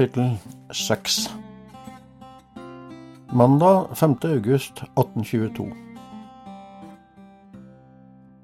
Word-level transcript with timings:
Kapittel 0.00 0.38
6 0.72 1.28
Mandag 3.32 3.96
5. 3.96 4.16
august 4.24 4.80
1822 4.96 5.72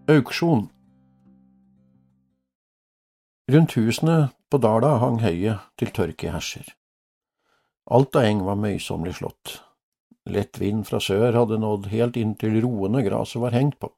Auksjon 0.08 0.68
Rundt 3.48 3.72
husene 3.72 4.18
på 4.50 4.60
Dala 4.60 4.98
hang 5.00 5.22
høyet 5.24 5.64
til 5.80 5.94
tørke 5.96 6.36
herser. 6.36 6.68
Alt 7.88 8.20
av 8.20 8.28
eng 8.28 8.44
var 8.44 8.60
møysommelig 8.60 9.16
slått. 9.22 9.56
Lett 10.28 10.60
vind 10.60 10.84
fra 10.84 11.00
sør 11.00 11.40
hadde 11.40 11.62
nådd 11.64 11.88
helt 11.96 12.20
inn 12.20 12.36
til 12.36 12.60
roene 12.68 13.00
gresset 13.08 13.40
var 13.40 13.56
hengt 13.56 13.80
på. 13.80 13.94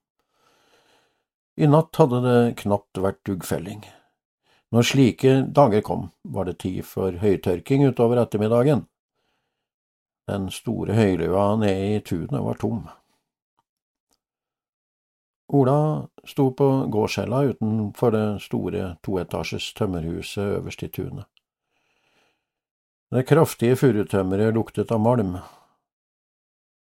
I 1.59 1.66
natt 1.66 1.98
hadde 1.98 2.22
det 2.22 2.40
knapt 2.62 3.02
vært 3.02 3.24
duggfelling. 3.26 3.82
Når 4.74 4.84
slike 4.84 5.34
dager 5.56 5.80
kom, 5.80 6.10
var 6.22 6.45
det 6.45 6.59
tid 6.60 6.84
for 6.84 7.16
høytørking 7.23 7.87
utover 7.88 8.20
ettermiddagen. 8.20 8.84
Den 10.29 10.51
store 10.52 10.93
høylua 10.93 11.54
nede 11.56 11.95
i 11.96 12.01
tunet 12.04 12.43
var 12.45 12.60
tom. 12.60 12.82
Ola 15.48 16.04
sto 16.28 16.51
på 16.52 16.66
gårdshella 16.93 17.40
utenfor 17.54 18.12
det 18.12 18.26
store 18.45 18.90
toetasjes 19.01 19.70
tømmerhuset 19.78 20.59
øverst 20.59 20.84
i 20.84 20.90
tunet. 20.93 21.24
Det 23.09 23.24
kraftige 23.24 23.76
furutømmeret 23.80 24.52
luktet 24.52 24.93
av 24.93 25.00
malm. 25.00 25.38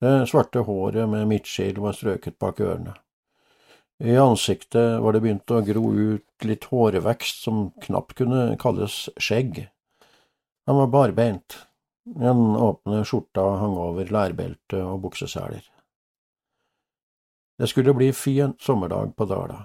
Det 0.02 0.26
svarte 0.26 0.66
håret 0.66 1.06
med 1.10 1.28
midtskill 1.30 1.78
var 1.86 1.94
strøket 1.94 2.40
bak 2.42 2.60
ørene. 2.66 2.96
I 4.04 4.18
ansiktet 4.18 5.02
var 5.02 5.16
det 5.16 5.22
begynt 5.24 5.52
å 5.52 5.62
gro 5.64 5.86
ut 5.94 6.48
litt 6.48 6.68
hårvekst 6.68 7.46
som 7.46 7.70
knapt 7.86 8.18
kunne 8.20 8.58
kalles 8.60 9.06
skjegg. 9.16 9.62
Han 10.68 10.82
var 10.82 10.92
barbeint. 10.92 11.62
Den 12.06 12.58
åpne 12.60 13.06
skjorta 13.08 13.46
hang 13.62 13.78
over 13.82 14.12
lærbelte 14.12 14.82
og 14.84 15.00
bukseseler. 15.08 15.64
Det 17.56 17.70
skulle 17.72 17.96
bli 17.96 18.12
fin 18.14 18.54
sommerdag 18.60 19.16
på 19.16 19.26
Dala. 19.26 19.62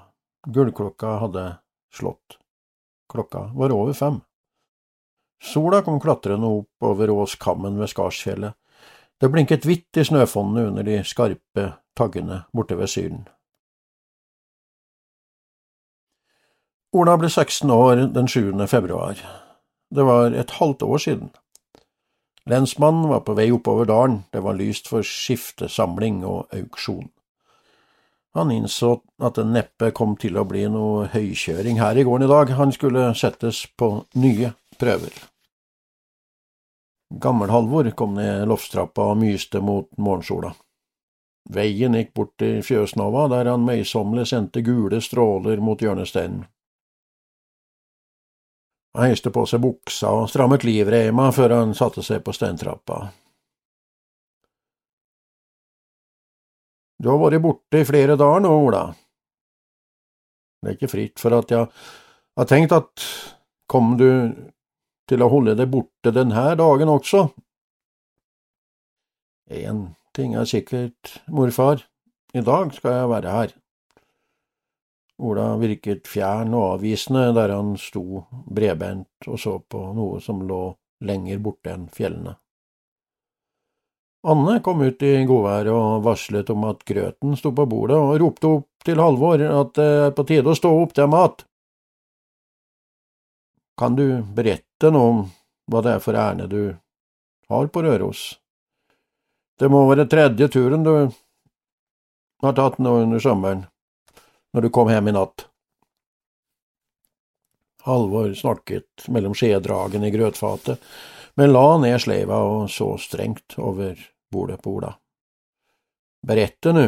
Gullklokka 0.47 1.17
hadde 1.25 1.45
slått. 1.93 2.39
Klokka 3.11 3.51
var 3.59 3.75
over 3.75 3.93
fem. 3.99 4.21
Sola 5.43 5.83
kom 5.83 5.99
klatrende 6.01 6.47
opp 6.47 6.87
over 6.87 7.11
åskammen 7.11 7.81
ved 7.81 7.91
Skarsfjellet. 7.91 8.55
Det 9.21 9.29
blinket 9.29 9.67
hvitt 9.67 9.99
i 9.99 10.07
snøfonnene 10.07 10.69
under 10.71 10.87
de 10.87 11.01
skarpe 11.05 11.67
taggene 11.99 12.45
borte 12.57 12.79
ved 12.79 12.89
Syden. 12.89 13.27
Ola 16.91 17.13
ble 17.15 17.29
16 17.31 17.71
år 17.71 18.01
den 18.11 18.29
7. 18.29 18.67
februar. 18.67 19.21
Det 19.95 20.03
var 20.03 20.35
et 20.35 20.51
halvt 20.51 20.83
år 20.83 20.99
siden. 20.99 21.29
Lensmannen 22.51 23.07
var 23.09 23.21
på 23.23 23.37
vei 23.39 23.47
oppover 23.55 23.87
dalen, 23.87 24.25
det 24.35 24.43
var 24.43 24.59
lyst 24.59 24.91
for 24.91 25.07
skiftesamling 25.07 26.25
og 26.27 26.51
auksjon. 26.51 27.07
Han 28.35 28.51
innså 28.51 28.97
at 29.23 29.39
det 29.39 29.47
neppe 29.47 29.93
kom 29.95 30.17
til 30.19 30.35
å 30.35 30.47
bli 30.51 30.65
noe 30.67 31.07
høykjøring 31.15 31.79
her 31.79 31.95
i 31.95 32.03
gården 32.03 32.27
i 32.27 32.33
dag, 32.35 32.55
han 32.59 32.75
skulle 32.75 33.07
settes 33.15 33.63
på 33.79 33.93
nye 34.19 34.51
prøver. 34.79 35.15
Gammel-Halvor 37.23 37.95
kom 37.95 38.19
ned 38.19 38.49
loftstrappa 38.51 39.13
og 39.15 39.21
myste 39.23 39.63
mot 39.63 39.87
morgensola. 39.95 40.57
Veien 41.55 41.95
gikk 41.95 42.17
bort 42.19 42.39
til 42.39 42.65
Fjøsnova, 42.67 43.29
der 43.31 43.55
han 43.55 43.67
møysommelig 43.67 44.33
sendte 44.35 44.63
gule 44.67 44.99
stråler 45.03 45.63
mot 45.63 45.79
hjørnesteinen. 45.79 46.49
Han 48.97 49.07
heiste 49.07 49.31
på 49.31 49.45
seg 49.47 49.63
buksa 49.63 50.11
og 50.19 50.31
strammet 50.31 50.65
livreima 50.67 51.29
før 51.35 51.61
han 51.61 51.75
satte 51.79 52.03
seg 52.03 52.25
på 52.27 52.35
steintrappa. 52.35 53.05
Du 57.01 57.09
har 57.09 57.21
vært 57.23 57.41
borte 57.45 57.81
i 57.81 57.87
flere 57.89 58.17
dager 58.21 58.43
nå, 58.45 58.51
Ola. 58.67 58.83
Det 60.61 60.69
er 60.69 60.77
ikke 60.77 60.91
fritt 60.93 61.23
for 61.23 61.33
at 61.39 61.55
jeg 61.55 61.69
har 62.37 62.49
tenkt 62.51 62.75
at 62.77 63.07
kom 63.71 63.95
du 63.97 64.11
til 65.09 65.25
å 65.25 65.31
holde 65.33 65.55
deg 65.57 65.71
borte 65.73 66.13
denne 66.13 66.51
dagen 66.59 66.93
også? 66.93 67.25
Én 69.51 69.87
ting 70.15 70.37
er 70.39 70.47
sikkert, 70.47 71.17
morfar, 71.33 71.87
i 72.35 72.43
dag 72.45 72.75
skal 72.77 72.99
jeg 72.99 73.11
være 73.11 73.33
her. 73.35 73.57
Ola 75.21 75.57
virket 75.61 76.09
fjern 76.09 76.55
og 76.57 76.77
avvisende 76.77 77.27
der 77.37 77.53
han 77.53 77.75
sto 77.77 78.23
bredbent 78.49 79.29
og 79.29 79.41
så 79.41 79.59
på 79.61 79.91
noe 79.97 80.21
som 80.25 80.41
lå 80.49 80.63
lenger 81.05 81.43
borte 81.45 81.75
enn 81.75 81.89
fjellene. 81.93 82.39
Anne 84.33 84.59
kom 84.65 84.81
ut 84.85 85.03
i 85.05 85.13
godværet 85.29 85.73
og 85.73 86.03
varslet 86.05 86.51
om 86.53 86.65
at 86.69 86.85
grøten 86.89 87.37
sto 87.41 87.53
på 87.57 87.65
bordet, 87.69 87.97
og 87.97 88.19
ropte 88.21 88.49
opp 88.49 88.85
til 88.85 89.01
Halvor 89.01 89.41
at 89.45 89.73
det 89.77 89.87
er 90.01 90.13
på 90.17 90.27
tide 90.29 90.53
å 90.53 90.57
stå 90.57 90.73
opp 90.83 90.93
til 90.97 91.09
mat. 91.09 91.45
Kan 93.81 93.97
du 93.97 94.21
berette 94.37 94.93
noe 94.93 95.13
om 95.15 95.23
hva 95.73 95.81
det 95.85 95.97
er 95.97 96.05
for 96.05 96.21
ærend 96.21 96.53
du 96.53 96.77
har 97.49 97.73
på 97.73 97.85
Røros? 97.85 98.25
Det 99.61 99.69
må 99.73 99.87
være 99.89 100.09
tredje 100.09 100.49
turen 100.53 100.85
du 100.85 100.95
har 102.45 102.57
tatt 102.57 102.77
nå 102.81 102.99
under 103.05 103.21
sommeren 103.21 103.65
når 104.53 104.67
du 104.67 104.71
kom 104.75 104.91
hjem 104.91 105.09
i 105.09 105.15
natt. 105.17 105.47
Halvor 107.87 108.35
snakket 108.35 109.07
mellom 109.09 109.35
skjedragene 109.35 110.11
i 110.11 110.15
grøtfatet, 110.15 110.83
men 111.39 111.53
la 111.53 111.79
ned 111.81 111.97
sleiva 112.03 112.43
og 112.45 112.67
så 112.71 112.93
strengt 113.01 113.57
over 113.59 113.97
bordet 114.33 114.61
på 114.63 114.75
Ola. 114.77 114.93
Berette 116.27 116.73
nu. 116.77 116.87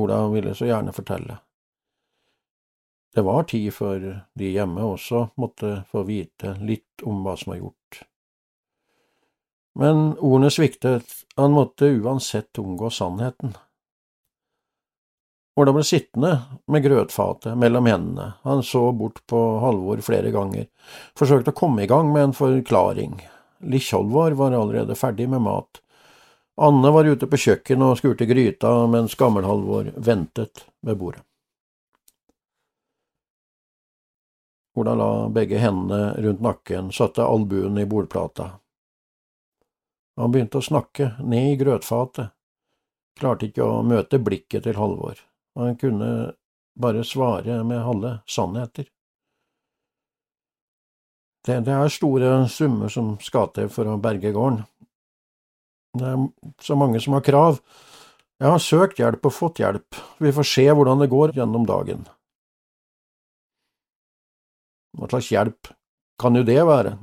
Ola 0.00 0.22
ville 0.32 0.54
så 0.54 0.70
gjerne 0.70 0.94
fortelle. 0.96 1.36
Det 3.14 3.22
var 3.26 3.42
tid 3.50 3.72
før 3.74 4.04
de 4.38 4.52
hjemme 4.54 4.86
også 4.86 5.26
måtte 5.40 5.80
få 5.90 6.04
vite 6.06 6.54
litt 6.62 7.02
om 7.02 7.24
hva 7.24 7.34
som 7.36 7.52
var 7.52 7.58
gjort. 7.58 8.02
Men 9.80 10.12
ordene 10.18 10.50
sviktet, 10.54 11.10
han 11.36 11.54
måtte 11.54 11.90
uansett 11.90 12.58
omgå 12.62 12.90
sannheten. 12.94 13.56
Ola 15.58 15.72
ble 15.74 15.82
sittende 15.84 16.30
med 16.70 16.84
grøtfatet 16.84 17.58
mellom 17.58 17.86
hendene, 17.90 18.32
han 18.46 18.62
så 18.62 18.92
bort 18.94 19.18
på 19.26 19.38
Halvor 19.64 19.98
flere 20.06 20.30
ganger, 20.30 20.68
forsøkte 21.18 21.50
å 21.50 21.58
komme 21.58 21.82
i 21.84 21.90
gang 21.90 22.12
med 22.14 22.28
en 22.28 22.34
forklaring. 22.36 23.16
Likkjolvor 23.66 24.36
var 24.38 24.54
allerede 24.54 24.94
ferdig 24.96 25.26
med 25.28 25.42
mat. 25.42 25.82
Anne 26.60 26.92
var 26.94 27.08
ute 27.08 27.26
på 27.26 27.40
kjøkkenet 27.40 27.86
og 27.92 27.98
skurte 27.98 28.28
gryta, 28.30 28.70
mens 28.86 29.16
Gammel-Halvor 29.18 29.90
ventet 29.96 30.64
ved 30.86 31.00
bordet. 31.00 31.24
Ola 34.78 34.94
la 34.94 35.12
begge 35.34 35.58
hendene 35.58 36.14
rundt 36.22 36.44
nakken, 36.46 36.92
satte 36.94 37.26
albuen 37.26 37.80
i 37.80 37.88
bordplata. 37.90 38.52
Han 40.20 40.30
begynte 40.30 40.60
å 40.60 40.64
snakke, 40.64 41.16
ned 41.26 41.56
i 41.56 41.58
grøtfatet, 41.58 42.30
klarte 43.18 43.50
ikke 43.50 43.66
å 43.66 43.82
møte 43.82 44.22
blikket 44.22 44.68
til 44.68 44.78
Halvor 44.78 45.18
og 45.60 45.66
han 45.66 45.76
kunne 45.76 46.10
bare 46.80 47.04
svare 47.04 47.58
med 47.68 47.82
halve 47.84 48.14
sannheter. 48.26 48.86
Det, 51.44 51.60
det, 51.66 51.72
er 51.72 51.92
store 51.92 52.48
summer 52.48 52.88
som 52.92 53.14
skal 53.20 53.50
til 53.56 53.68
for 53.72 53.88
å 53.88 53.98
berge 54.00 54.32
gården. 54.32 54.62
Det 56.00 56.06
er 56.06 56.26
så 56.62 56.76
mange 56.78 57.00
som 57.00 57.16
har 57.16 57.24
krav. 57.26 57.60
Jeg 58.40 58.48
har 58.48 58.62
søkt 58.64 59.00
hjelp 59.00 59.26
og 59.28 59.36
fått 59.36 59.60
hjelp, 59.60 59.96
vi 60.20 60.32
får 60.32 60.46
se 60.48 60.64
hvordan 60.72 61.02
det 61.02 61.10
går 61.12 61.34
gjennom 61.36 61.66
dagen. 61.68 62.06
Hva 64.96 65.08
slags 65.10 65.28
hjelp 65.32 65.72
kan 66.20 66.36
jo 66.36 66.44
det 66.48 66.60
være? 66.64 66.94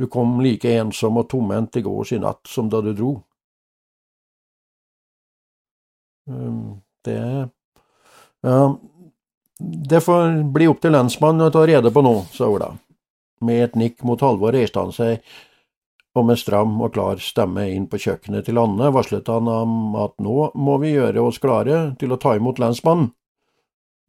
Du 0.00 0.06
kom 0.08 0.40
like 0.40 0.72
ensom 0.80 1.20
og 1.20 1.28
tomhendt 1.28 1.76
i 1.76 1.84
gårs 1.84 2.14
i 2.16 2.22
natt 2.22 2.48
som 2.48 2.72
da 2.72 2.80
du 2.80 2.94
dro. 2.96 3.12
Um, 6.30 6.80
det 7.08 7.22
det 9.62 10.00
får 10.00 10.42
bli 10.52 10.66
opp 10.66 10.80
til 10.82 10.94
lensmannen 10.94 11.46
å 11.46 11.54
ta 11.54 11.62
rede 11.68 11.92
på 11.94 12.02
noe, 12.02 12.24
sa 12.34 12.48
Ola. 12.50 12.72
Med 13.46 13.62
et 13.62 13.78
nikk 13.78 14.02
mot 14.06 14.20
Halvor 14.22 14.54
reiste 14.54 14.82
han 14.82 14.94
seg, 14.94 15.22
og 16.18 16.26
med 16.28 16.40
stram 16.40 16.74
og 16.82 16.92
klar 16.96 17.22
stemme 17.22 17.68
inn 17.72 17.86
på 17.88 18.00
kjøkkenet 18.02 18.48
til 18.48 18.60
Anne 18.60 18.90
varslet 18.92 19.28
han 19.32 19.48
om 19.48 19.96
at 20.02 20.16
nå 20.22 20.50
må 20.58 20.76
vi 20.82 20.92
gjøre 20.96 21.22
oss 21.24 21.40
klare 21.42 21.94
til 22.00 22.12
å 22.12 22.20
ta 22.20 22.34
imot 22.36 22.60
lensmannen. 22.62 23.12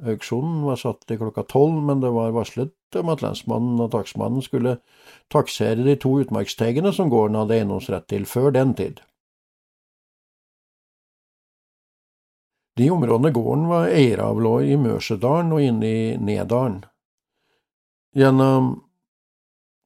Auksjonen 0.03 0.65
var 0.67 0.81
satt 0.81 1.05
til 1.07 1.21
klokka 1.21 1.45
tolv, 1.47 1.77
men 1.85 2.01
det 2.03 2.11
var 2.11 2.33
varslet 2.35 2.73
om 2.99 3.13
at 3.13 3.23
lensmannen 3.23 3.79
og 3.85 3.93
takstmannen 3.93 4.43
skulle 4.43 4.79
taksere 5.31 5.85
de 5.85 5.95
to 6.01 6.17
utmarkstegene 6.25 6.91
som 6.95 7.13
gården 7.13 7.39
hadde 7.39 7.55
eiendomsrett 7.61 8.09
til 8.11 8.27
før 8.27 8.51
den 8.57 8.73
tid. 8.77 8.99
De 12.75 12.89
områdene 12.91 13.31
gården 13.31 13.67
var 13.69 13.91
eier 13.93 14.17
av, 14.23 14.39
lå 14.41 14.55
i 14.65 14.77
Mørsedalen 14.81 15.51
og 15.53 15.61
inne 15.61 15.89
i 15.89 16.05
Nedalen. 16.17 16.79
Gjennom 18.17 18.71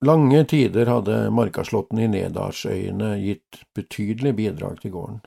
lange 0.06 0.44
tider 0.48 0.88
hadde 0.88 1.18
markaslåtten 1.36 2.00
i 2.00 2.08
Nedalsøyene 2.12 3.18
gitt 3.20 3.60
betydelig 3.76 4.36
bidrag 4.40 4.80
til 4.82 4.96
gården. 4.96 5.20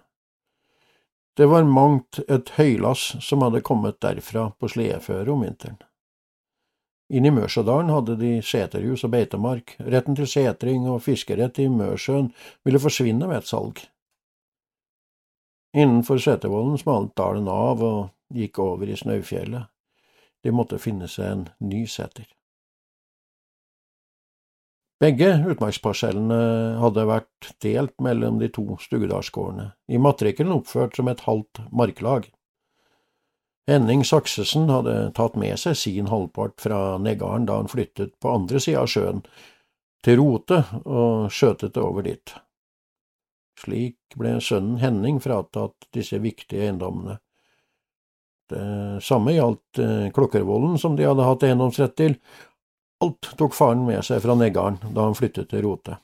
Det 1.37 1.47
var 1.49 1.69
mangt 1.69 2.19
et 2.29 2.51
høylass 2.57 3.15
som 3.25 3.45
hadde 3.45 3.63
kommet 3.65 4.01
derfra 4.03 4.51
på 4.61 4.69
sledeføre 4.69 5.31
om 5.33 5.45
vinteren. 5.45 5.79
Inne 7.11 7.29
i 7.29 7.35
Mørsedalen 7.35 7.91
hadde 7.91 8.17
de 8.21 8.37
seterhus 8.45 9.03
og 9.05 9.13
beitemark, 9.15 9.75
retten 9.83 10.17
til 10.19 10.29
setring 10.31 10.85
og 10.89 11.03
fiskerett 11.03 11.59
i 11.59 11.69
Mørsjøen 11.69 12.31
ville 12.65 12.81
forsvinne 12.83 13.29
ved 13.29 13.43
et 13.43 13.51
salg. 13.51 13.81
Innenfor 15.77 16.19
Setervollen 16.19 16.79
smalt 16.79 17.15
dalen 17.19 17.47
av 17.49 17.83
og 17.87 18.01
gikk 18.35 18.59
over 18.63 18.91
i 18.91 18.99
Snaufjellet. 18.99 19.71
De 20.43 20.53
måtte 20.55 20.81
finne 20.83 21.07
seg 21.11 21.31
en 21.31 21.45
ny 21.63 21.85
seter. 21.91 22.27
Begge 25.01 25.31
utmarksparsellene 25.49 26.41
hadde 26.83 27.07
vært 27.09 27.53
delt 27.65 27.95
mellom 28.05 28.37
de 28.41 28.51
to 28.53 28.67
Stugedalsgårdene, 28.83 29.71
i 29.89 29.97
matrikkelen 29.97 30.59
oppført 30.59 30.99
som 30.99 31.09
et 31.09 31.23
halvt 31.25 31.63
marklag. 31.73 32.29
Henning 33.71 34.03
Saksesen 34.05 34.69
hadde 34.69 35.13
tatt 35.17 35.39
med 35.41 35.57
seg 35.63 35.79
sin 35.79 36.11
halvpart 36.11 36.61
fra 36.61 36.99
Neggarden 37.01 37.47
da 37.49 37.61
han 37.63 37.71
flyttet 37.71 38.13
på 38.21 38.35
andre 38.35 38.61
sida 38.61 38.83
av 38.83 38.93
sjøen, 38.93 39.25
til 40.05 40.21
Rote, 40.21 40.63
og 40.85 41.33
skjøtet 41.33 41.77
det 41.77 41.85
over 41.85 42.05
dit. 42.05 42.35
Slik 43.61 44.17
ble 44.17 44.39
sønnen 44.41 44.79
Henning 44.81 45.19
fratatt 45.21 45.91
disse 45.93 46.19
viktige 46.23 46.69
eiendommene. 46.69 47.19
Det 48.51 49.03
samme 49.07 49.35
gjaldt 49.37 49.79
eh, 49.79 50.07
Klokkervollen, 50.15 50.79
som 50.81 50.97
de 50.99 51.07
hadde 51.07 51.27
hatt 51.27 51.45
eiendomsrett 51.47 51.95
til, 51.99 52.17
Alt 53.01 53.31
tok 53.39 53.55
faren 53.57 53.87
med 53.87 54.05
seg 54.05 54.21
fra 54.21 54.35
Neggarden 54.37 54.93
da 54.93 55.07
han 55.07 55.17
flyttet 55.17 55.49
til 55.49 55.63
Rote. 55.65 55.97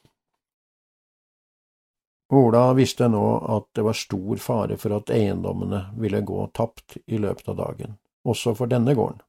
Ola 2.32 2.70
visste 2.74 3.06
nå 3.12 3.24
at 3.52 3.68
det 3.76 3.84
var 3.86 3.98
stor 3.98 4.40
fare 4.42 4.78
for 4.80 4.96
at 4.96 5.12
eiendommene 5.14 5.82
ville 6.00 6.22
gå 6.26 6.46
tapt 6.56 6.96
i 7.06 7.20
løpet 7.20 7.52
av 7.52 7.58
dagen, 7.60 7.98
også 8.24 8.54
for 8.56 8.72
denne 8.72 8.96
gården. 8.96 9.20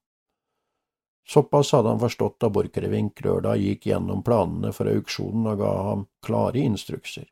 Såpass 1.28 1.74
hadde 1.76 1.92
han 1.92 2.00
forstått 2.00 2.40
da 2.40 2.50
Borchgrevink 2.56 3.20
lørdag 3.26 3.60
gikk 3.60 3.90
gjennom 3.92 4.24
planene 4.24 4.72
for 4.74 4.88
auksjonen 4.88 5.52
og 5.52 5.60
ga 5.60 5.74
ham 5.90 6.08
klare 6.24 6.64
instrukser. 6.64 7.28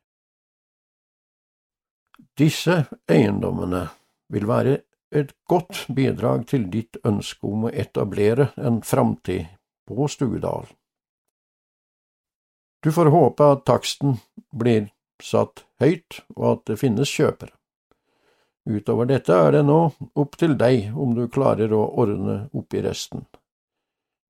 Disse 2.36 2.82
eiendommene 3.08 3.86
vil 4.32 4.48
være 4.48 4.80
et 5.16 5.30
godt 5.48 5.86
bidrag 5.96 6.44
til 6.50 6.66
ditt 6.72 6.98
ønske 7.06 7.48
om 7.48 7.68
å 7.68 7.72
etablere 7.72 8.50
en 8.60 8.82
framtid 8.84 9.46
på 9.88 10.08
Stugedal. 10.10 10.66
Du 12.84 12.92
får 12.92 13.08
håpe 13.10 13.46
at 13.54 13.64
taksten 13.66 14.18
blir 14.52 14.90
satt 15.22 15.64
høyt, 15.80 16.20
og 16.36 16.44
at 16.50 16.66
det 16.68 16.76
finnes 16.82 17.10
kjøpere. 17.10 17.54
Utover 18.66 19.08
dette 19.08 19.32
er 19.32 19.56
det 19.56 19.64
nå 19.64 19.78
opp 20.18 20.36
til 20.36 20.58
deg 20.58 20.92
om 20.92 21.14
du 21.16 21.24
klarer 21.32 21.72
å 21.72 21.86
ordne 22.02 22.38
opp 22.52 22.74
i 22.74 22.82
resten. 22.84 23.24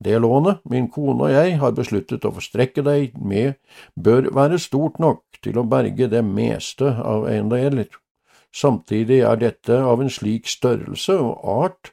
Det 0.03 0.19
lånet 0.21 0.61
min 0.69 0.91
kone 0.93 1.29
og 1.29 1.33
jeg 1.33 1.57
har 1.61 1.73
besluttet 1.77 2.25
å 2.29 2.35
forstrekke 2.37 2.85
deg 2.85 3.17
med, 3.17 3.57
bør 3.97 4.29
være 4.37 4.61
stort 4.61 5.01
nok 5.01 5.41
til 5.43 5.57
å 5.59 5.65
berge 5.69 6.09
det 6.13 6.23
meste 6.25 6.91
av 7.01 7.29
eiendeler. 7.31 7.89
Samtidig 8.53 9.23
er 9.29 9.41
dette 9.41 9.79
av 9.81 10.01
en 10.01 10.13
slik 10.13 10.49
størrelse 10.49 11.17
og 11.21 11.49
art 11.57 11.93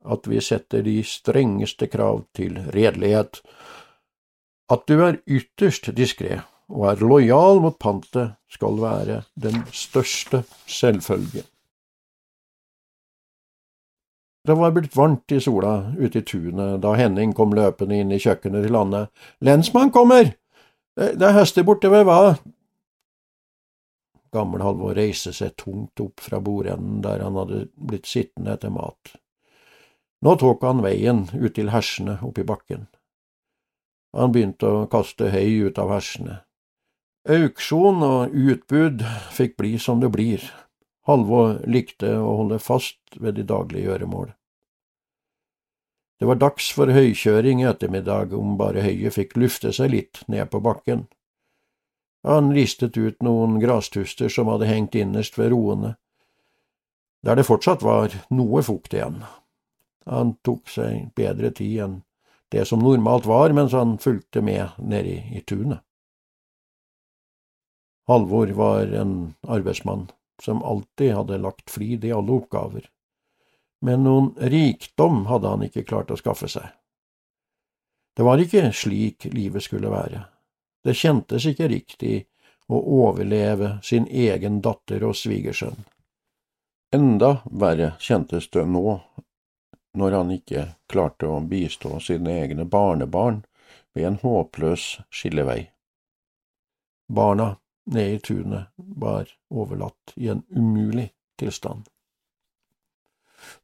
at 0.00 0.26
vi 0.30 0.40
setter 0.40 0.82
de 0.86 1.00
strengeste 1.04 1.90
krav 1.92 2.24
til 2.36 2.56
redelighet, 2.74 3.42
at 4.70 4.86
du 4.86 5.02
er 5.02 5.20
ytterst 5.26 5.90
diskré 5.98 6.40
og 6.70 6.86
er 6.92 7.02
lojal 7.02 7.60
mot 7.62 7.76
pantet, 7.78 8.36
skal 8.50 8.78
være 8.82 9.22
den 9.38 9.62
største 9.74 10.44
selvfølge. 10.66 11.44
Det 14.50 14.56
var 14.58 14.72
blitt 14.74 14.96
varmt 14.96 15.32
i 15.32 15.36
sola 15.40 15.92
ute 15.98 16.18
i 16.18 16.24
tunet 16.26 16.80
da 16.82 16.96
Henning 16.98 17.30
kom 17.38 17.52
løpende 17.54 18.00
inn 18.02 18.10
i 18.10 18.16
kjøkkenet 18.18 18.64
til 18.66 18.74
Anne. 18.74 19.04
Lensmann 19.46 19.92
kommer! 19.94 20.32
Det 20.98 21.22
er 21.22 21.36
hester 21.36 21.62
borte 21.62 21.86
ved 21.92 22.02
hva? 22.08 22.34
Gammel 24.34 24.64
Halvor 24.66 24.98
reiste 24.98 25.30
seg 25.36 25.54
tungt 25.54 26.02
opp 26.02 26.18
fra 26.24 26.40
bordenden 26.42 26.98
der 27.04 27.22
han 27.22 27.38
hadde 27.38 27.60
blitt 27.78 28.10
sittende 28.10 28.56
etter 28.58 28.74
mat. 28.74 29.12
Nå 30.26 30.34
tok 30.42 30.66
han 30.66 30.82
veien 30.82 31.28
ut 31.30 31.54
til 31.54 31.70
hersene 31.70 32.18
oppi 32.26 32.42
bakken. 32.42 32.88
Han 34.18 34.34
begynte 34.34 34.66
å 34.66 34.82
kaste 34.90 35.30
høy 35.30 35.70
ut 35.70 35.78
av 35.78 35.94
hersene. 35.94 36.40
Auksjon 37.30 38.02
og 38.02 38.34
utbud 38.34 39.06
fikk 39.38 39.54
bli 39.62 39.76
som 39.78 40.02
det 40.02 40.10
blir. 40.10 40.42
Halvor 41.06 41.60
likte 41.70 42.16
å 42.18 42.34
holde 42.42 42.58
fast 42.58 42.98
ved 43.14 43.38
de 43.38 43.46
daglige 43.46 43.86
gjøremål. 43.86 44.34
Det 46.20 46.28
var 46.28 46.36
dags 46.36 46.66
for 46.76 46.92
høykjøring 46.92 47.62
i 47.62 47.68
ettermiddag 47.70 48.34
om 48.36 48.58
bare 48.60 48.84
høyet 48.84 49.16
fikk 49.16 49.38
lufte 49.40 49.72
seg 49.72 49.94
litt 49.94 50.20
ned 50.28 50.50
på 50.52 50.60
bakken. 50.60 51.06
Han 52.28 52.52
ristet 52.52 52.98
ut 53.00 53.22
noen 53.24 53.56
grastuster 53.62 54.28
som 54.28 54.50
hadde 54.52 54.68
hengt 54.68 54.98
innerst 55.00 55.38
ved 55.40 55.54
roene, 55.54 55.94
der 57.24 57.40
det 57.40 57.46
fortsatt 57.48 57.80
var 57.84 58.12
noe 58.36 58.60
fukt 58.64 58.92
igjen. 58.96 59.22
Han 60.04 60.34
tok 60.44 60.68
seg 60.68 61.08
bedre 61.16 61.52
tid 61.56 61.80
enn 61.86 61.98
det 62.52 62.66
som 62.68 62.84
normalt 62.84 63.28
var 63.30 63.56
mens 63.56 63.72
han 63.76 63.96
fulgte 64.02 64.42
med 64.44 64.76
nede 64.76 65.16
i 65.32 65.40
tunet. 65.46 65.80
Halvor 68.10 68.50
var 68.58 68.92
en 68.92 69.36
arbeidsmann 69.46 70.08
som 70.42 70.64
alltid 70.66 71.14
hadde 71.14 71.38
lagt 71.38 71.70
flid 71.70 72.04
i 72.04 72.12
alle 72.12 72.40
oppgaver, 72.40 72.88
men 73.80 74.04
noen 74.04 74.34
rikdom 74.36 75.24
hadde 75.26 75.48
han 75.48 75.64
ikke 75.66 75.86
klart 75.88 76.10
å 76.10 76.18
skaffe 76.20 76.48
seg. 76.48 76.66
Det 78.16 78.26
var 78.26 78.42
ikke 78.42 78.72
slik 78.76 79.28
livet 79.32 79.64
skulle 79.64 79.92
være. 79.92 80.24
Det 80.84 80.96
kjentes 80.96 81.46
ikke 81.48 81.68
riktig 81.70 82.16
å 82.68 82.80
overleve 83.04 83.78
sin 83.82 84.06
egen 84.06 84.60
datter 84.64 85.04
og 85.04 85.16
svigersønn. 85.16 85.78
Enda 86.94 87.36
verre 87.44 87.94
kjentes 88.02 88.48
det 88.50 88.66
nå 88.66 89.00
når 89.98 90.16
han 90.16 90.30
ikke 90.34 90.64
klarte 90.90 91.28
å 91.30 91.40
bistå 91.40 91.98
sine 92.02 92.34
egne 92.42 92.66
barnebarn 92.66 93.42
ved 93.94 94.06
en 94.06 94.18
håpløs 94.22 94.86
skillevei. 95.10 95.70
Barna 97.10 97.56
nede 97.90 98.18
i 98.18 98.18
tunet 98.18 98.70
var 98.76 99.30
overlatt 99.50 100.12
i 100.16 100.28
en 100.28 100.42
umulig 100.50 101.10
tilstand. 101.38 101.88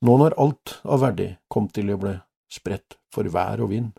Nå 0.00 0.16
når 0.21 0.37
alt 0.40 0.78
av 0.85 1.02
verdi 1.05 1.31
kom 1.52 1.69
til 1.69 1.93
å 1.93 2.00
bli 2.00 2.14
spredt 2.52 2.99
for 3.12 3.28
vær 3.33 3.62
og 3.64 3.73
vind, 3.73 3.93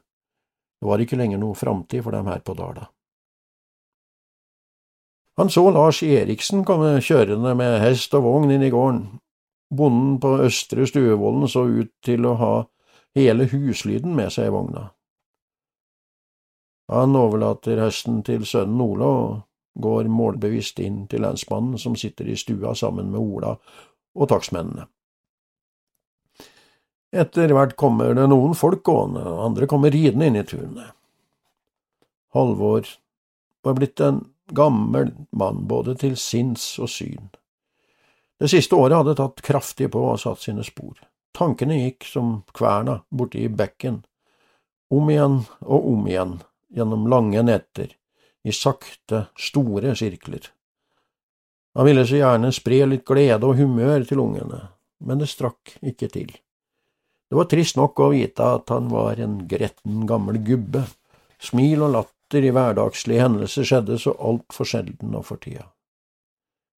det 0.78 0.88
var 0.88 1.02
ikke 1.02 1.18
lenger 1.18 1.42
noe 1.42 1.58
framtid 1.58 2.04
for 2.06 2.14
dem 2.14 2.30
her 2.30 2.44
på 2.46 2.54
Dala. 2.58 2.88
Han 5.38 5.50
så 5.54 5.68
Lars 5.70 6.02
Eriksen 6.06 6.64
komme 6.66 6.98
kjørende 7.04 7.54
med 7.58 7.80
hest 7.82 8.14
og 8.18 8.26
vogn 8.26 8.54
inn 8.54 8.66
i 8.66 8.74
gården, 8.74 9.20
Bonden 9.70 10.20
på 10.24 10.38
Østre 10.46 10.86
Stuevollen 10.88 11.48
så 11.52 11.66
ut 11.68 11.92
til 12.06 12.26
å 12.26 12.38
ha 12.40 12.54
hele 13.18 13.50
huslyden 13.52 14.16
med 14.16 14.32
seg 14.32 14.48
i 14.48 14.54
vogna. 14.54 14.86
Han 16.88 17.18
overlater 17.20 17.82
hesten 17.84 18.22
til 18.24 18.46
sønnen 18.48 18.80
Ola 18.80 19.10
og 19.12 19.82
går 19.84 20.08
målbevisst 20.08 20.80
inn 20.80 21.04
til 21.12 21.26
lensmannen 21.26 21.76
som 21.82 21.98
sitter 22.00 22.30
i 22.32 22.38
stua 22.40 22.74
sammen 22.80 23.12
med 23.12 23.20
Ola 23.20 23.58
og 24.16 24.30
takstmennene. 24.32 24.88
Etter 27.16 27.54
hvert 27.56 27.76
kommer 27.80 28.14
det 28.18 28.28
noen 28.28 28.56
folk 28.58 28.84
gående, 28.86 29.24
og 29.24 29.44
andre 29.46 29.68
kommer 29.70 29.94
ridende 29.94 30.28
inn 30.28 30.40
i 30.40 30.46
tunet. 30.48 30.92
Halvor 32.36 32.88
var 33.64 33.78
blitt 33.78 34.02
en 34.04 34.26
gammel 34.52 35.14
mann 35.32 35.64
både 35.68 35.96
til 36.04 36.18
sinns 36.20 36.74
og 36.80 36.92
syn. 36.92 37.30
Det 38.38 38.50
siste 38.52 38.76
året 38.78 39.00
hadde 39.00 39.16
tatt 39.18 39.42
kraftig 39.42 39.90
på 39.94 40.04
og 40.12 40.20
satt 40.22 40.44
sine 40.44 40.66
spor. 40.68 41.00
Tankene 41.38 41.80
gikk 41.80 42.06
som 42.06 42.42
kverna 42.54 43.00
borti 43.10 43.48
bekken, 43.50 44.04
om 44.94 45.10
igjen 45.12 45.42
og 45.66 45.88
om 45.92 46.06
igjen, 46.08 46.38
gjennom 46.74 47.08
lange 47.12 47.44
netter, 47.44 47.96
i 48.44 48.54
sakte, 48.56 49.26
store 49.36 49.96
sirkler. 49.98 50.52
Han 51.78 51.86
ville 51.86 52.06
så 52.08 52.20
gjerne 52.20 52.54
spre 52.56 52.86
litt 52.90 53.06
glede 53.06 53.46
og 53.46 53.60
humør 53.60 54.06
til 54.08 54.22
ungene, 54.24 54.62
men 55.04 55.20
det 55.22 55.30
strakk 55.30 55.76
ikke 55.82 56.10
til. 56.14 56.32
Det 57.28 57.36
var 57.36 57.50
trist 57.52 57.76
nok 57.76 58.00
å 58.00 58.12
vite 58.14 58.46
at 58.58 58.72
han 58.72 58.88
var 58.92 59.20
en 59.20 59.42
gretten 59.52 60.06
gammel 60.08 60.40
gubbe. 60.48 60.86
Smil 61.44 61.84
og 61.84 61.94
latter 61.96 62.46
i 62.48 62.54
hverdagslige 62.56 63.26
hendelser 63.26 63.68
skjedde 63.68 63.98
så 64.00 64.14
altfor 64.16 64.70
sjelden 64.70 65.12
nå 65.12 65.24
for 65.28 65.42
tida. 65.44 65.66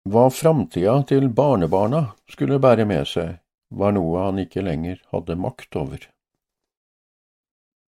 Hva 0.09 0.29
framtida 0.33 0.95
til 1.05 1.27
barnebarna 1.35 2.07
skulle 2.31 2.57
bære 2.61 2.87
med 2.89 3.05
seg, 3.07 3.35
var 3.69 3.93
noe 3.93 4.23
han 4.25 4.41
ikke 4.41 4.63
lenger 4.65 5.01
hadde 5.13 5.37
makt 5.37 5.77
over. 5.77 6.07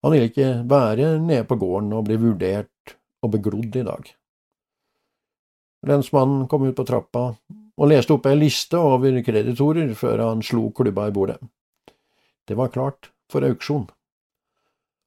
Han 0.03 0.13
ville 0.13 0.29
ikke 0.29 0.51
være 0.69 1.15
nede 1.21 1.45
på 1.49 1.57
gården 1.61 1.93
og 1.97 2.05
bli 2.05 2.17
vurdert 2.21 2.93
og 3.21 3.33
beglodd 3.35 3.77
i 3.77 3.85
dag. 3.87 4.11
Lensmannen 5.89 6.45
kom 6.49 6.67
ut 6.67 6.77
på 6.77 6.85
trappa 6.85 7.31
og 7.81 7.89
leste 7.89 8.13
opp 8.13 8.27
ei 8.29 8.37
liste 8.37 8.77
over 8.77 9.17
kreditorer 9.25 9.95
før 9.97 10.27
han 10.27 10.45
slo 10.45 10.67
klubba 10.77 11.07
i 11.09 11.15
bordet. 11.15 11.39
Det 12.47 12.57
var 12.57 12.73
klart 12.73 13.11
for 13.31 13.45
auksjon. 13.45 13.89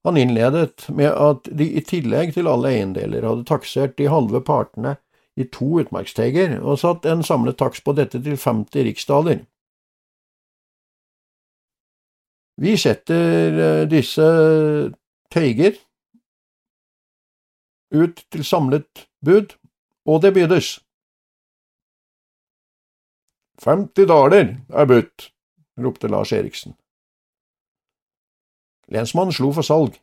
Han 0.05 0.17
innledet 0.17 0.89
med 0.89 1.09
at 1.09 1.49
de 1.49 1.65
i 1.77 1.81
tillegg 1.81 2.35
til 2.35 2.47
alle 2.47 2.69
eiendeler 2.75 3.25
hadde 3.25 3.47
taksert 3.49 3.97
de 3.97 4.05
halve 4.11 4.41
partene 4.45 4.97
i 5.35 5.47
to 5.49 5.81
utmarksteiger 5.81 6.59
og 6.61 6.79
satt 6.79 7.07
en 7.09 7.25
samlet 7.25 7.57
taks 7.59 7.81
på 7.81 7.95
dette 7.97 8.21
til 8.21 8.37
50 8.37 8.85
riksdaler. 8.85 9.41
Vi 12.61 12.77
setter 12.79 13.59
eh, 13.59 13.81
disse 13.91 14.27
teiger 15.33 15.75
ut 17.95 18.23
til 18.31 18.45
samlet 18.45 19.07
bud, 19.25 19.57
og 20.05 20.21
det 20.21 20.33
bydes. 20.37 20.79
50 23.63 24.07
daler 24.07 24.57
er 24.69 24.85
budt, 24.85 25.31
ropte 25.79 26.07
Lars 26.11 26.31
Eriksen. 26.31 26.75
Lensmannen 28.93 29.33
slo 29.33 29.51
for 29.55 29.65
salg. 29.65 29.97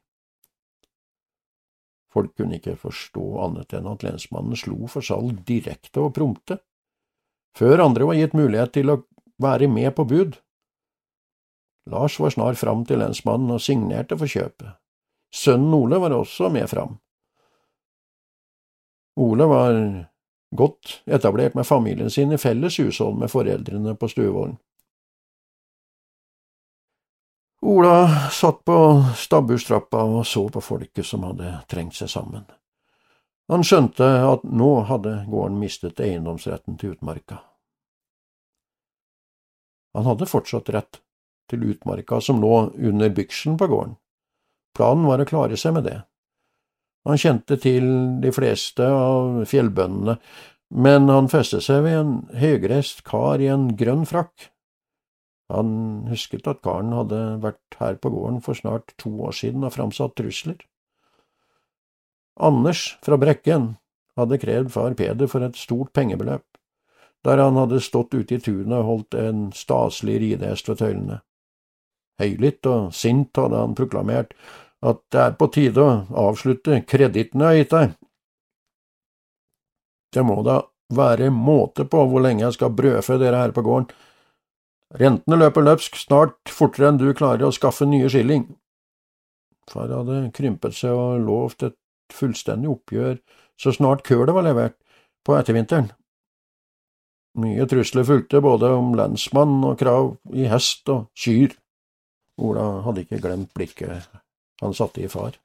Folk 2.13 2.35
kunne 2.37 2.59
ikke 2.59 2.77
forstå 2.77 3.25
annet 3.47 3.73
enn 3.77 3.89
at 3.89 4.05
lensmannen 4.05 4.59
slo 4.59 4.89
for 4.91 5.05
salg 5.07 5.39
direkte 5.49 6.03
og 6.03 6.13
prompte, 6.19 6.59
før 7.57 7.85
andre 7.87 8.09
var 8.09 8.19
gitt 8.19 8.37
mulighet 8.37 8.75
til 8.77 8.93
å 8.93 9.03
være 9.43 9.69
med 9.69 9.95
på 9.97 10.07
bud. 10.09 10.37
Lars 11.91 12.19
var 12.21 12.35
snart 12.35 12.61
fram 12.61 12.85
til 12.87 13.01
lensmannen 13.03 13.55
og 13.55 13.63
signerte 13.65 14.19
for 14.19 14.31
kjøpet. 14.31 14.77
Sønnen 15.33 15.73
Ole 15.75 15.99
var 16.03 16.15
også 16.15 16.51
med 16.53 16.69
fram. 16.71 16.99
Ole 19.17 19.49
var 19.49 19.79
godt 20.57 21.01
etablert 21.07 21.57
med 21.57 21.67
familien 21.69 22.11
sin 22.13 22.33
i 22.33 22.41
felles 22.41 22.77
hushold 22.81 23.19
med 23.21 23.33
foreldrene 23.33 23.97
på 23.97 24.09
Stuvålen. 24.13 24.59
Ola 27.63 28.31
satt 28.31 28.65
på 28.65 28.77
stabbustrappa 29.17 30.03
og 30.03 30.27
så 30.27 30.49
på 30.51 30.61
folket 30.61 31.07
som 31.07 31.23
hadde 31.23 31.61
trengt 31.71 31.95
seg 31.95 32.11
sammen. 32.11 32.43
Han 33.53 33.63
skjønte 33.63 34.07
at 34.27 34.43
nå 34.43 34.71
hadde 34.89 35.13
gården 35.31 35.61
mistet 35.61 36.01
eiendomsretten 36.03 36.75
til 36.81 36.97
utmarka. 36.97 37.39
Han 39.95 40.09
hadde 40.11 40.27
fortsatt 40.27 40.73
rett 40.75 40.99
til 41.53 41.69
utmarka 41.71 42.19
som 42.25 42.41
lå 42.43 42.73
under 42.75 43.15
byksen 43.15 43.55
på 43.61 43.69
gården. 43.71 43.95
Planen 44.75 45.07
var 45.07 45.23
å 45.23 45.29
klare 45.29 45.59
seg 45.61 45.77
med 45.77 45.87
det. 45.87 46.01
Han 47.07 47.19
kjente 47.19 47.59
til 47.63 47.87
de 48.23 48.33
fleste 48.35 48.87
av 48.87 49.43
fjellbøndene, 49.47 50.17
men 50.83 51.11
han 51.13 51.31
festet 51.31 51.63
seg 51.67 51.85
ved 51.87 51.99
en 51.99 52.15
høyreist 52.43 53.05
kar 53.07 53.43
i 53.43 53.51
en 53.53 53.71
grønn 53.79 54.07
frakk 54.09 54.52
han 55.53 55.73
husket 56.09 56.49
at 56.49 56.63
karen 56.65 56.93
hadde 56.97 57.21
vært 57.43 57.77
her 57.79 57.99
på 58.01 58.13
gården 58.13 58.41
for 58.45 58.57
snart 58.57 58.95
to 59.01 59.13
år 59.27 59.37
siden 59.37 59.67
og 59.67 59.75
framsatt 59.75 60.17
trusler. 60.19 60.59
Anders 62.41 62.95
fra 63.05 63.19
Brekken 63.21 63.75
hadde 64.17 64.41
krevd 64.41 64.73
far 64.73 64.97
Peder 64.97 65.29
for 65.29 65.45
et 65.45 65.59
stort 65.61 65.93
pengebeløp, 65.97 66.45
der 67.25 67.41
han 67.43 67.59
hadde 67.61 67.83
stått 67.85 68.15
ute 68.17 68.39
i 68.39 68.43
tunet 68.43 68.79
og 68.81 68.89
holdt 68.89 69.19
en 69.21 69.45
staselig 69.57 70.19
ridehest 70.25 70.69
ved 70.73 70.81
tøylene. 70.81 71.21
Høylytt 72.21 72.69
og 72.69 72.93
sint 72.97 73.37
hadde 73.37 73.61
han 73.61 73.77
proklamert 73.77 74.35
at 74.83 75.01
det 75.15 75.21
er 75.23 75.37
på 75.39 75.49
tide 75.55 75.83
å 75.83 76.23
avslutte 76.29 76.83
kreditten 76.89 77.45
jeg 77.45 77.49
har 77.49 77.61
gitt 77.61 77.75
deg. 77.77 77.93
Det 80.13 80.25
må 80.27 80.43
da 80.45 80.59
være 80.93 81.31
måte 81.33 81.87
på 81.89 82.03
hvor 82.09 82.25
lenge 82.25 82.45
jeg 82.45 82.57
skal 82.59 82.75
brødfø 82.77 83.17
dere 83.21 83.45
her 83.45 83.55
på 83.57 83.65
gården, 83.65 83.89
Rentene 85.01 85.39
løper 85.39 85.65
løpsk, 85.65 85.97
snart 85.97 86.53
fortere 86.53 86.91
enn 86.91 86.99
du 87.01 87.09
klarer 87.17 87.47
å 87.49 87.55
skaffe 87.55 87.87
nye 87.89 88.11
skilling. 88.13 88.45
Far 89.71 89.89
hadde 89.89 90.27
krympet 90.37 90.77
seg 90.77 90.93
og 90.93 91.23
lovt 91.25 91.65
et 91.69 91.79
fullstendig 92.13 92.69
oppgjør 92.73 93.17
så 93.63 93.73
snart 93.73 94.03
kølet 94.07 94.35
var 94.35 94.47
levert, 94.47 94.77
på 95.23 95.37
ettervinteren. 95.39 95.93
Mye 97.39 97.65
trusler 97.71 98.05
fulgte, 98.05 98.43
både 98.43 98.73
om 98.75 98.91
lensmann 98.99 99.63
og 99.65 99.79
krav 99.81 100.17
i 100.35 100.49
hest 100.51 100.91
og 100.93 101.07
kyr. 101.17 101.55
Ola 102.43 102.83
hadde 102.87 103.05
ikke 103.05 103.21
glemt 103.23 103.53
blikket 103.55 104.09
han 104.63 104.75
satte 104.75 105.05
i 105.05 105.11
far. 105.11 105.37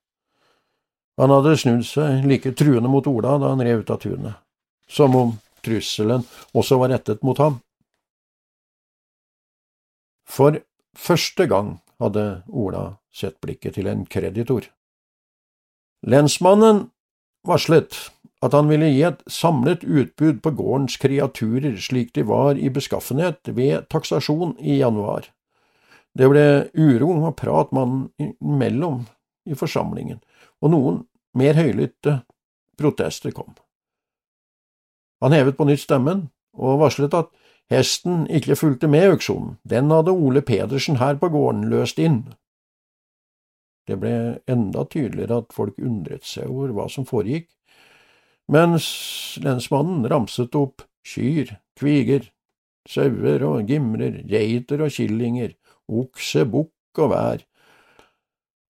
Han 1.21 1.33
hadde 1.33 1.55
snudd 1.57 1.85
seg 1.87 2.25
like 2.29 2.53
truende 2.57 2.89
mot 2.91 3.07
Ola 3.09 3.37
da 3.41 3.53
han 3.53 3.63
rev 3.63 3.85
ut 3.85 3.93
av 3.93 4.01
tunet, 4.01 4.41
som 4.89 5.15
om 5.17 5.37
trusselen 5.65 6.25
også 6.57 6.77
var 6.81 6.93
rettet 6.95 7.23
mot 7.25 7.37
ham. 7.41 7.61
For 10.27 10.59
første 10.97 11.47
gang 11.47 11.77
hadde 12.01 12.43
Ola 12.47 12.97
sett 13.13 13.39
blikket 13.41 13.77
til 13.77 13.87
en 13.89 14.05
kreditor. 14.05 14.67
Lensmannen 16.05 16.89
varslet 17.47 17.95
at 18.45 18.53
han 18.53 18.69
ville 18.69 18.89
gi 18.91 19.01
et 19.07 19.23
samlet 19.31 19.81
utbud 19.81 20.43
på 20.45 20.53
gårdens 20.59 20.99
kreaturer 21.01 21.77
slik 21.81 22.13
de 22.13 22.25
var 22.27 22.59
i 22.59 22.69
beskaffenhet 22.69 23.49
ved 23.49 23.87
taksasjon 23.89 24.53
i 24.61 24.77
januar. 24.83 25.31
Det 26.17 26.29
ble 26.29 26.45
uro 26.77 27.15
og 27.17 27.35
prat 27.37 27.73
mannen 27.73 28.09
imellom 28.21 29.05
i 29.47 29.57
forsamlingen, 29.57 30.19
og 30.61 30.73
noen 30.73 31.01
mer 31.37 31.57
høylytte 31.57 32.19
protester 32.77 33.33
kom. 33.33 33.55
Han 35.21 35.33
hevet 35.33 35.57
på 35.57 35.65
nytt 35.65 35.81
stemmen 35.81 36.27
og 36.57 36.81
varslet 36.81 37.13
at 37.17 37.29
Hesten 37.67 38.25
ikke 38.31 38.55
fulgte 38.55 38.87
med 38.87 39.09
auksjonen, 39.11 39.57
den 39.67 39.91
hadde 39.91 40.13
Ole 40.15 40.41
Pedersen 40.41 41.01
her 41.01 41.17
på 41.19 41.29
gården 41.33 41.65
løst 41.71 41.99
inn. 41.99 42.21
Det 43.87 43.97
ble 43.99 44.39
enda 44.47 44.85
tydeligere 44.87 45.41
at 45.43 45.55
folk 45.55 45.75
undret 45.79 46.23
seg 46.27 46.47
over 46.51 46.71
hva 46.75 46.87
som 46.91 47.07
foregikk, 47.07 47.49
mens 48.51 48.87
lensmannen 49.43 50.07
ramset 50.07 50.55
opp 50.55 50.85
kyr, 51.07 51.57
kviger, 51.79 52.29
sauer 52.87 53.43
og 53.43 53.67
gimrer, 53.67 54.21
geiter 54.27 54.83
og 54.85 54.95
killinger, 54.95 55.53
okse, 55.87 56.47
bukk 56.47 57.03
og 57.03 57.11
vær. 57.11 57.43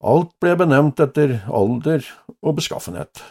Alt 0.05 0.33
ble 0.41 0.53
benevnt 0.57 1.01
etter 1.01 1.39
alder 1.49 2.05
og 2.41 2.57
beskaffenhet. 2.59 3.21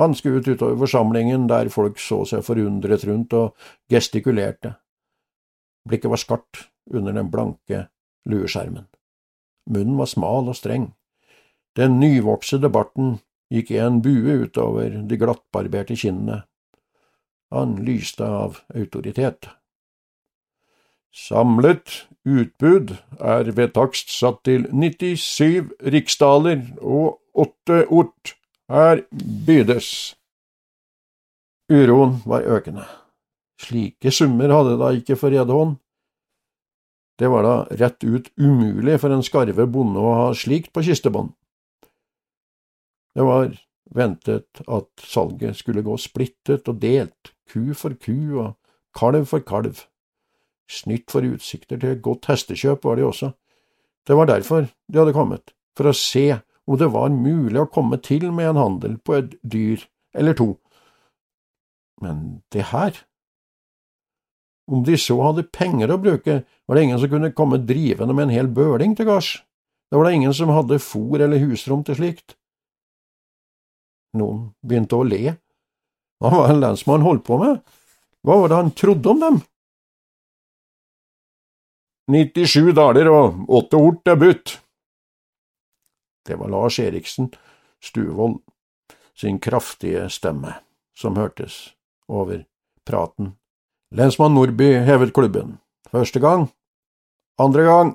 Han 0.00 0.14
skuet 0.18 0.48
utover 0.48 0.78
forsamlingen 0.80 1.46
der 1.50 1.70
folk 1.70 2.00
så 2.02 2.24
seg 2.26 2.42
forundret 2.46 3.04
rundt 3.06 3.34
og 3.38 3.54
gestikulerte. 3.90 4.74
Blikket 5.86 6.10
var 6.10 6.20
skarpt 6.20 6.64
under 6.90 7.14
den 7.14 7.30
blanke 7.30 7.86
lueskjermen. 8.26 8.88
Munnen 9.70 9.98
var 10.00 10.10
smal 10.10 10.50
og 10.50 10.56
streng. 10.58 10.90
Den 11.76 11.98
nyvoksede 12.00 12.70
barten 12.72 13.18
gikk 13.52 13.70
i 13.74 13.80
en 13.82 14.00
bue 14.02 14.44
utover 14.44 14.98
de 15.08 15.18
glattbarberte 15.20 15.96
kinnene. 15.98 16.42
Han 17.54 17.76
lyste 17.86 18.26
av 18.26 18.58
autoritet. 18.74 19.46
Samlet 21.14 22.08
utbud 22.26 22.96
er 23.20 23.50
ved 23.54 23.74
takst 23.76 24.10
satt 24.10 24.40
til 24.48 24.66
97 24.72 25.70
riksdaler 25.94 26.64
og 26.80 27.20
åtte 27.34 27.84
ort. 27.86 28.34
Her 28.68 29.04
bydes. 29.46 30.16
Uroen 31.72 32.20
var 32.24 32.46
økende. 32.48 32.84
Slike 33.60 34.12
summer 34.12 34.52
hadde 34.52 34.78
da 34.80 34.90
ikke 34.96 35.16
for 35.20 35.32
rede 35.32 35.52
hånd. 35.52 35.76
Det 37.20 37.28
var 37.30 37.44
da 37.46 37.54
rett 37.78 38.02
ut 38.04 38.30
umulig 38.40 38.96
for 39.00 39.14
en 39.14 39.22
skarve 39.22 39.66
bonde 39.70 40.00
å 40.00 40.14
ha 40.18 40.26
slikt 40.34 40.72
på 40.74 40.82
kistebånd. 40.82 41.30
Det 43.14 43.22
var 43.22 43.52
ventet 43.94 44.64
at 44.66 44.88
salget 45.06 45.60
skulle 45.60 45.84
gå 45.86 45.94
splittet 46.00 46.66
og 46.68 46.80
delt, 46.82 47.30
ku 47.46 47.70
for 47.78 47.94
ku 48.00 48.40
og 48.42 48.56
kalv 48.96 49.28
for 49.30 49.44
kalv. 49.46 49.84
Snytt 50.66 51.12
for 51.12 51.22
utsikter 51.28 51.78
til 51.78 52.00
godt 52.02 52.26
hestekjøp 52.32 52.88
var 52.88 52.98
de 52.98 53.06
også. 53.06 53.30
Det 54.08 54.16
var 54.16 54.26
derfor 54.32 54.66
de 54.66 54.98
hadde 54.98 55.14
kommet, 55.14 55.54
for 55.76 55.92
å 55.92 55.96
se 55.96 56.40
om 56.66 56.78
det 56.80 56.90
var 56.92 57.12
mulig 57.12 57.60
å 57.60 57.70
komme 57.70 57.98
til 58.02 58.30
med 58.32 58.52
en 58.52 58.60
handel 58.60 58.94
på 59.04 59.18
et 59.18 59.34
dyr 59.42 59.84
eller 60.16 60.36
to. 60.38 60.54
Men 62.02 62.40
det 62.54 62.70
her… 62.72 63.02
Om 64.64 64.80
de 64.86 64.96
så 64.96 65.18
hadde 65.20 65.44
penger 65.52 65.92
å 65.92 66.00
bruke, 66.00 66.38
var 66.64 66.76
det 66.76 66.84
ingen 66.86 67.00
som 67.00 67.10
kunne 67.12 67.34
komme 67.36 67.58
drivende 67.68 68.14
med 68.16 68.30
en 68.30 68.32
hel 68.32 68.46
bøling 68.48 68.94
til 68.96 69.10
gards. 69.10 69.34
Da 69.92 69.98
var 70.00 70.08
det 70.08 70.14
ingen 70.16 70.32
som 70.32 70.52
hadde 70.54 70.80
fôr 70.80 71.20
eller 71.20 71.42
husrom 71.42 71.82
til 71.84 71.98
slikt. 71.98 72.36
Noen 74.16 74.54
begynte 74.64 74.96
å 74.96 75.04
le. 75.04 75.34
Hva 76.22 76.32
var 76.32 76.48
det 76.48 76.62
lensmannen 76.62 77.04
holdt 77.04 77.26
på 77.26 77.36
med? 77.42 77.60
Hva 78.24 78.38
var 78.40 78.48
det 78.48 78.60
han 78.62 78.72
trodde 78.72 79.12
om 79.12 79.20
dem? 79.20 79.40
97 82.08 82.72
daler 82.76 83.08
og 83.12 83.44
åtte 83.60 83.80
ort 83.80 84.08
er 84.08 84.20
budt. 84.20 84.58
Det 86.24 86.38
var 86.40 86.48
Lars 86.48 86.78
Eriksen 86.78 87.30
Stuvold 87.84 88.40
sin 89.14 89.38
kraftige 89.38 90.08
stemme 90.10 90.54
som 90.98 91.16
hørtes 91.16 91.74
over 92.08 92.44
praten. 92.86 93.34
Lensmann 93.94 94.34
Nordby 94.34 94.72
hevet 94.84 95.12
klubben. 95.14 95.58
Første 95.90 96.20
gang, 96.20 96.48
andre 97.38 97.62
gang, 97.62 97.92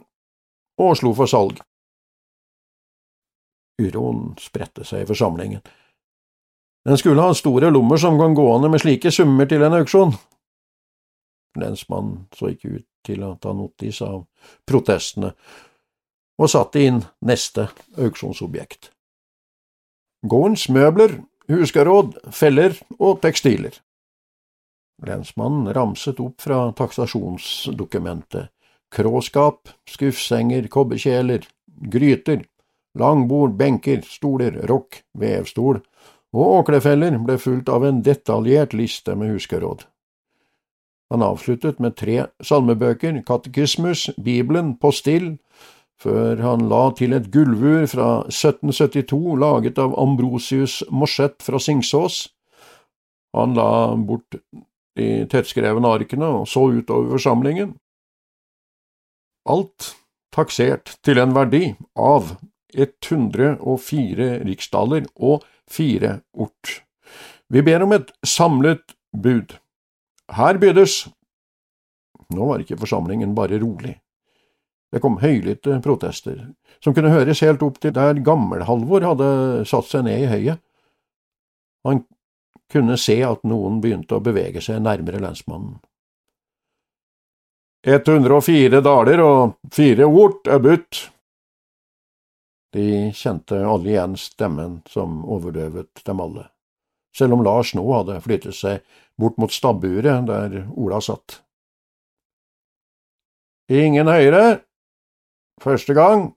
og 0.79 0.95
slo 0.97 1.13
for 1.13 1.27
salg. 1.27 1.59
Uroen 3.79 4.33
spredte 4.39 4.85
seg 4.87 5.03
i 5.03 5.09
forsamlingen. 5.09 5.61
Den 6.87 6.97
skulle 6.97 7.23
ha 7.23 7.35
store 7.35 7.71
lommer 7.71 7.99
som 7.99 8.19
kan 8.19 8.35
gående 8.35 8.69
med 8.71 8.81
slike 8.83 9.11
summer 9.11 9.47
til 9.49 9.63
en 9.63 9.75
auksjon. 9.81 10.13
Lensmannen 11.59 12.27
så 12.35 12.53
ikke 12.53 12.79
ut 12.79 12.87
til 13.05 13.23
å 13.25 13.33
ta 13.41 13.51
notis 13.55 14.01
av 14.05 14.23
protestene, 14.67 15.33
og 16.39 16.51
satte 16.51 16.81
inn 16.81 17.03
neste 17.25 17.67
auksjonsobjekt. 17.99 18.93
Gårdens 20.29 20.67
møbler, 20.71 21.19
huskeråd, 21.51 22.15
feller 22.35 22.75
og 22.99 23.19
tekstiler. 23.23 23.75
Lensmannen 25.05 25.71
ramset 25.75 26.19
opp 26.19 26.41
fra 26.43 26.65
taksasjonsdokumentet 26.75 28.49
kråskap, 28.89 29.69
skuffsenger, 29.85 30.67
kobberkjeler, 30.67 31.45
gryter, 31.93 32.41
langbord, 32.97 33.53
benker, 33.57 34.01
stoler, 34.01 34.55
rokk, 34.69 35.03
vevstol 35.13 35.83
og 36.33 36.59
åklefeller 36.59 37.17
ble 37.25 37.37
fulgt 37.41 37.69
av 37.73 37.85
en 37.85 38.03
detaljert 38.05 38.75
liste 38.77 39.15
med 39.17 39.33
huskeråd. 39.33 39.85
Han 41.09 41.25
avsluttet 41.25 41.79
med 41.81 41.95
tre 41.97 42.27
salmebøker, 42.45 43.23
katekismus, 43.25 44.11
Bibelen, 44.21 44.75
postill, 44.77 45.37
før 45.99 46.39
han 46.43 46.67
la 46.71 46.83
til 46.95 47.13
et 47.17 47.27
gulvur 47.33 47.85
fra 47.91 48.09
1772 48.29 49.35
laget 49.41 49.79
av 49.81 49.95
Ambrosius 49.99 50.79
Morsett 50.91 51.43
fra 51.43 51.59
Singsås. 51.59 52.27
Han 53.35 53.55
la 53.57 53.95
bort 53.95 54.39
de 54.99 55.09
tettskrevne 55.31 55.91
arkene 55.99 56.31
og 56.41 56.47
så 56.49 56.65
utover 56.71 57.11
forsamlingen. 57.17 57.75
Alt 59.49 59.93
taksert 60.35 60.95
til 61.05 61.19
en 61.21 61.35
verdi 61.35 61.73
av 61.97 62.35
104 62.75 64.29
riksdaler 64.45 65.07
og 65.15 65.45
fire 65.69 66.19
ort. 66.33 66.81
Vi 67.49 67.63
ber 67.65 67.83
om 67.85 67.95
et 67.97 68.11
samlet 68.25 68.93
bud. 69.13 69.55
Her 70.29 70.59
bydes. 70.61 71.07
Nå 72.29 72.45
var 72.45 72.61
ikke 72.61 72.77
forsamlingen 72.77 73.33
bare 73.37 73.57
rolig. 73.61 73.95
Det 74.89 75.01
kom 75.03 75.19
høylytte 75.21 75.77
protester, 75.85 76.39
som 76.81 76.95
kunne 76.97 77.11
høres 77.13 77.43
helt 77.45 77.61
opp 77.65 77.77
til 77.81 77.93
der 77.93 78.21
Gammel-Halvor 78.25 79.05
hadde 79.05 79.29
satt 79.69 79.89
seg 79.91 80.07
ned 80.07 80.23
i 80.23 80.31
høyet. 80.31 80.63
Han 81.85 82.01
kunne 82.73 82.97
se 83.01 83.19
at 83.25 83.45
noen 83.47 83.79
begynte 83.83 84.17
å 84.17 84.23
bevege 84.23 84.61
seg 84.65 84.81
nærmere 84.81 85.21
lensmannen. 85.21 85.77
104 87.87 88.81
daler 88.83 89.21
og 89.23 89.55
fire 89.71 90.07
ort 90.09 90.49
er 90.51 90.59
budt. 90.63 91.03
De 92.75 93.09
kjente 93.15 93.61
alle 93.65 93.93
igjen 93.93 94.17
stemmen 94.19 94.79
som 94.89 95.21
overdøvet 95.25 96.03
dem 96.05 96.19
alle, 96.21 96.49
selv 97.15 97.37
om 97.37 97.45
Lars 97.45 97.71
nå 97.77 97.85
hadde 97.93 98.19
flyttet 98.25 98.57
seg 98.57 98.83
bort 99.19 99.39
mot 99.41 99.53
stabburet 99.53 100.27
der 100.27 100.65
Ola 100.77 100.99
satt. 101.01 101.39
Ingen 103.69 104.09
høyere. 104.09 104.59
Første 105.59 105.93
gang. 105.93 106.29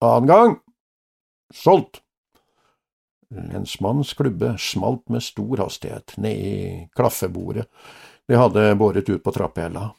Annen 0.00 0.28
gang. 0.28 0.54
Solgt. 1.52 2.02
Lensmannens 3.30 4.14
klubbe 4.18 4.56
smalt 4.58 5.08
med 5.10 5.22
stor 5.22 5.62
hastighet 5.62 6.16
ned 6.18 6.38
i 6.38 6.54
klaffebordet 6.98 7.66
de 8.30 8.38
hadde 8.38 8.74
båret 8.78 9.08
ut 9.08 9.22
på 9.22 9.32
trappehella. 9.34 9.90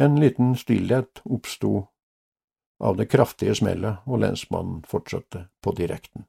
En 0.00 0.20
liten 0.20 0.54
stillhet 0.56 1.20
oppsto 1.24 1.86
av 2.80 2.96
det 2.96 3.10
kraftige 3.12 3.54
smellet, 3.54 4.00
og 4.08 4.22
lensmannen 4.24 4.80
fortsatte 4.88 5.46
på 5.60 5.74
direkten. 5.76 6.24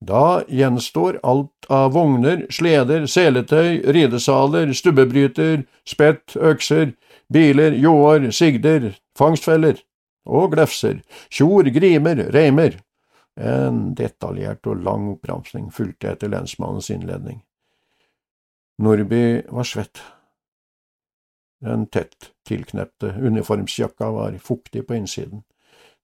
Da 0.00 0.40
gjenstår 0.48 1.18
alt 1.26 1.68
av 1.68 1.92
vogner, 1.92 2.46
sleder, 2.54 3.04
seletøy, 3.10 3.82
ridesaler, 3.92 4.72
stubbebryter, 4.72 5.64
spett, 5.84 6.36
økser, 6.36 6.94
biler, 7.32 7.76
ljåer, 7.76 8.30
sigder, 8.30 8.92
fangstfeller 9.18 9.80
og 10.28 10.52
glefser, 10.54 11.02
tjor, 11.32 11.68
grimer, 11.72 12.28
reimer. 12.34 12.80
En 13.38 13.92
detaljert 13.94 14.66
og 14.66 14.82
lang 14.82 15.12
oppramsing 15.12 15.68
fulgte 15.74 16.10
etter 16.12 16.32
lensmannens 16.32 16.90
innledning. 16.90 17.42
Nordby 18.82 19.42
var 19.50 19.66
svett. 19.66 20.02
Den 21.62 21.86
tett 21.86 22.32
tilknepte 22.46 23.12
uniformsjakka 23.18 24.10
var 24.14 24.36
fuktig 24.42 24.86
på 24.86 24.94
innsiden. 24.94 25.42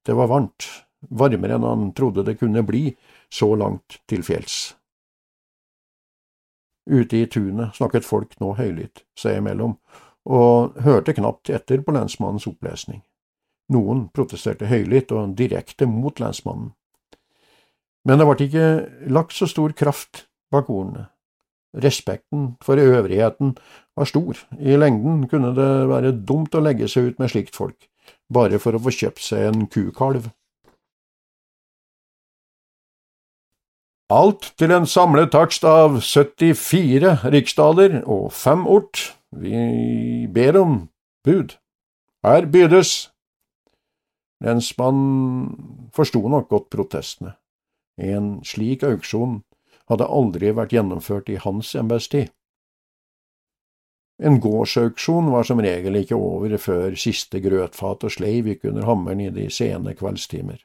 Det 0.06 0.14
var 0.14 0.30
varmt, 0.30 0.66
varmere 1.10 1.58
enn 1.58 1.66
han 1.66 1.92
trodde 1.94 2.24
det 2.26 2.38
kunne 2.40 2.64
bli 2.66 2.88
så 3.32 3.54
langt 3.58 4.00
til 4.10 4.24
fjells. 4.26 4.74
Ute 6.90 7.16
i 7.16 7.26
tunet 7.30 7.78
snakket 7.78 8.04
folk 8.04 8.34
nå 8.42 8.52
høylytt 8.58 9.04
seg 9.18 9.38
imellom, 9.40 9.78
og 10.24 10.78
hørte 10.84 11.14
knapt 11.16 11.50
etter 11.52 11.82
på 11.84 11.94
lensmannens 11.94 12.46
opplesning. 12.48 13.02
Noen 13.72 14.08
protesterte 14.12 14.68
høylytt 14.68 15.12
og 15.12 15.36
direkte 15.38 15.88
mot 15.88 16.20
lensmannen. 16.20 16.72
Men 18.04 18.20
det 18.20 18.28
ble 18.28 18.46
ikke 18.46 18.68
lagt 19.12 19.36
så 19.36 19.48
stor 19.48 19.72
kraft 19.76 20.26
bak 20.52 20.68
ordene. 20.68 21.08
Respekten 21.74 22.52
for 22.62 22.78
øvrigheten 22.78 23.56
var 23.96 24.06
stor, 24.06 24.38
i 24.60 24.76
lengden 24.78 25.24
kunne 25.28 25.50
det 25.56 25.88
være 25.90 26.12
dumt 26.12 26.54
å 26.54 26.62
legge 26.62 26.86
seg 26.88 27.10
ut 27.10 27.18
med 27.18 27.32
slikt 27.32 27.56
folk, 27.56 27.88
bare 28.30 28.60
for 28.62 28.76
å 28.76 28.82
få 28.84 28.92
kjøpt 28.94 29.24
seg 29.24 29.48
en 29.48 29.66
kukalv. 29.66 30.28
Alt 34.12 34.52
til 34.60 34.70
en 34.70 34.86
samlet 34.86 35.32
takst 35.32 35.64
av 35.66 35.96
74 36.04 37.24
riksdaler 37.32 38.02
og 38.04 38.28
fem 38.36 38.66
ort. 38.70 39.14
Vi 39.40 40.28
ber 40.32 40.56
om 40.60 40.76
bud. 41.24 41.56
Her 42.24 42.46
bydes. 42.46 43.10
Lensmannen 44.44 45.90
forsto 45.94 46.22
nok 46.28 46.48
godt 46.48 46.70
protestene. 46.72 47.34
En 47.96 48.40
slik 48.44 48.82
auksjon 48.86 49.42
hadde 49.90 50.08
aldri 50.08 50.52
vært 50.56 50.72
gjennomført 50.74 51.30
i 51.30 51.38
hans 51.40 51.74
embetstid. 51.78 52.32
En 54.22 54.38
gårdsauksjon 54.40 55.32
var 55.32 55.46
som 55.46 55.60
regel 55.62 55.98
ikke 55.98 56.16
over 56.18 56.54
før 56.62 56.94
siste 56.98 57.40
grøtfat 57.42 58.06
og 58.06 58.14
sleiv 58.14 58.46
gikk 58.50 58.68
under 58.70 58.86
hammeren 58.86 59.24
i 59.24 59.32
de 59.34 59.48
sene 59.50 59.96
kveldstimer. 59.98 60.60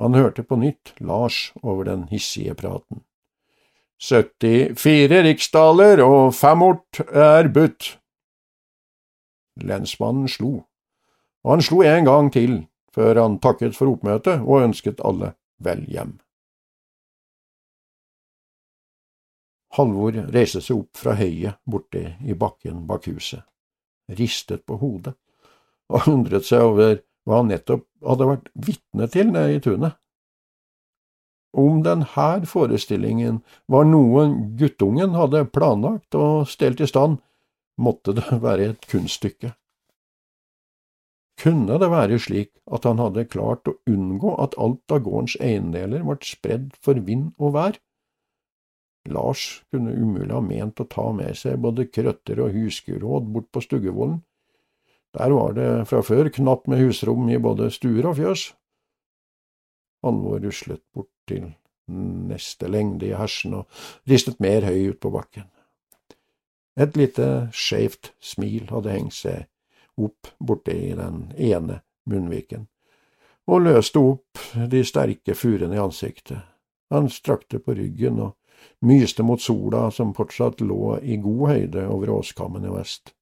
Han 0.00 0.16
hørte 0.16 0.44
på 0.44 0.58
nytt 0.60 0.94
Lars 1.00 1.52
over 1.62 1.88
den 1.88 2.04
hissige 2.12 2.54
praten. 2.58 3.04
74 4.02 5.22
riksdaler 5.28 6.02
og 6.02 6.32
fem 6.34 6.62
ort 6.66 6.98
er 7.06 7.46
budt. 7.54 7.92
Lensmannen 9.62 10.26
slo, 10.32 10.64
og 11.44 11.52
han 11.54 11.62
slo 11.62 11.84
en 11.86 12.08
gang 12.08 12.32
til 12.34 12.56
før 12.92 13.20
han 13.22 13.38
takket 13.44 13.76
for 13.78 13.92
oppmøtet 13.92 14.42
og 14.42 14.64
ønsket 14.66 15.04
alle 15.06 15.32
vel 15.62 15.84
hjem. 15.86 16.16
Halvor 19.78 20.18
reiste 20.34 20.60
seg 20.60 20.82
opp 20.82 20.98
fra 21.00 21.14
høyet 21.16 21.62
borte 21.64 22.02
i 22.26 22.34
bakken 22.36 22.82
bak 22.88 23.06
huset, 23.08 23.46
ristet 24.10 24.66
på 24.66 24.76
hodet 24.82 25.14
og 25.92 26.10
undret 26.10 26.48
seg 26.48 26.66
over 26.66 26.98
hva 27.22 27.38
han 27.38 27.52
nettopp 27.52 27.86
hadde 28.02 28.28
vært 28.28 28.50
vitne 28.66 29.08
til 29.12 29.30
nede 29.30 29.56
i 29.56 29.62
tunet. 29.62 29.94
Om 31.52 31.82
denne 31.84 32.46
forestillingen 32.48 33.42
var 33.66 33.84
noe 33.84 34.28
guttungen 34.58 35.16
hadde 35.18 35.44
planlagt 35.52 36.16
og 36.16 36.48
stelt 36.48 36.80
i 36.80 36.88
stand, 36.88 37.18
måtte 37.76 38.14
det 38.16 38.28
være 38.46 38.72
et 38.72 38.88
kunststykke. 38.88 39.52
Kunne 41.42 41.78
det 41.80 41.88
være 41.90 42.18
slik 42.22 42.52
at 42.70 42.84
han 42.86 43.00
hadde 43.02 43.26
klart 43.26 43.66
å 43.66 43.78
unngå 43.90 44.36
at 44.42 44.54
alt 44.60 44.92
av 44.94 45.00
gårdens 45.02 45.34
eiendeler 45.40 46.04
ble 46.06 46.18
spredd 46.22 46.70
for 46.84 47.00
vind 47.02 47.32
og 47.38 47.56
vær? 47.56 47.78
Lars 49.10 49.64
kunne 49.72 49.96
umulig 49.96 50.30
ha 50.30 50.42
ment 50.44 50.78
å 50.78 50.86
ta 50.86 51.08
med 51.16 51.34
seg 51.38 51.58
både 51.64 51.88
krøtter 51.90 52.38
og 52.44 52.54
husgeråd 52.54 53.32
bort 53.34 53.48
på 53.50 53.62
Stuggevollen. 53.64 54.20
Der 55.18 55.34
var 55.34 55.56
det 55.56 55.88
fra 55.90 56.00
før 56.06 56.30
knapt 56.32 56.70
med 56.70 56.80
husrom 56.80 57.26
i 57.28 57.40
både 57.42 57.72
stuer 57.74 58.06
og 58.08 58.16
fjøs. 58.20 58.52
Alvor 60.02 60.40
ruslet 60.42 60.82
bort 60.94 61.10
til 61.28 61.52
neste 61.92 62.68
lengde 62.70 63.08
i 63.08 63.16
hersen 63.16 63.54
og 63.60 63.82
ristet 64.08 64.40
mer 64.40 64.66
høy 64.66 64.92
ut 64.92 65.00
på 65.02 65.12
bakken. 65.14 65.48
Et 66.80 66.96
lite 66.96 67.48
skeivt 67.52 68.12
smil 68.22 68.70
hadde 68.70 68.94
hengt 68.94 69.16
seg 69.16 69.48
opp 70.00 70.30
borti 70.40 70.94
den 70.96 71.26
ene 71.36 71.82
munnviken, 72.08 72.66
og 73.46 73.66
løste 73.66 74.00
opp 74.00 74.40
de 74.72 74.80
sterke 74.86 75.36
furene 75.36 75.76
i 75.76 75.82
ansiktet. 75.82 76.40
Han 76.92 77.10
strakte 77.12 77.60
på 77.60 77.74
ryggen 77.76 78.20
og 78.20 78.36
myste 78.86 79.24
mot 79.26 79.40
sola 79.42 79.90
som 79.90 80.14
fortsatt 80.16 80.62
lå 80.64 80.96
i 81.02 81.18
god 81.20 81.44
høyde 81.50 81.86
over 81.88 82.14
åskammen 82.18 82.64
i 82.68 82.72
vest. 82.72 83.12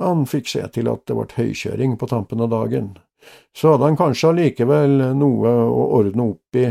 Han 0.00 0.26
fikk 0.28 0.50
se 0.52 0.62
til 0.74 0.90
at 0.92 1.06
det 1.08 1.16
ble 1.16 1.28
høykjøring 1.38 1.96
på 1.96 2.08
tampen 2.10 2.42
av 2.44 2.52
dagen, 2.52 2.96
så 3.56 3.72
hadde 3.72 3.88
han 3.88 3.98
kanskje 3.98 4.32
allikevel 4.32 4.98
noe 5.16 5.54
å 5.66 5.86
ordne 6.00 6.28
opp 6.32 6.58
i 6.60 6.66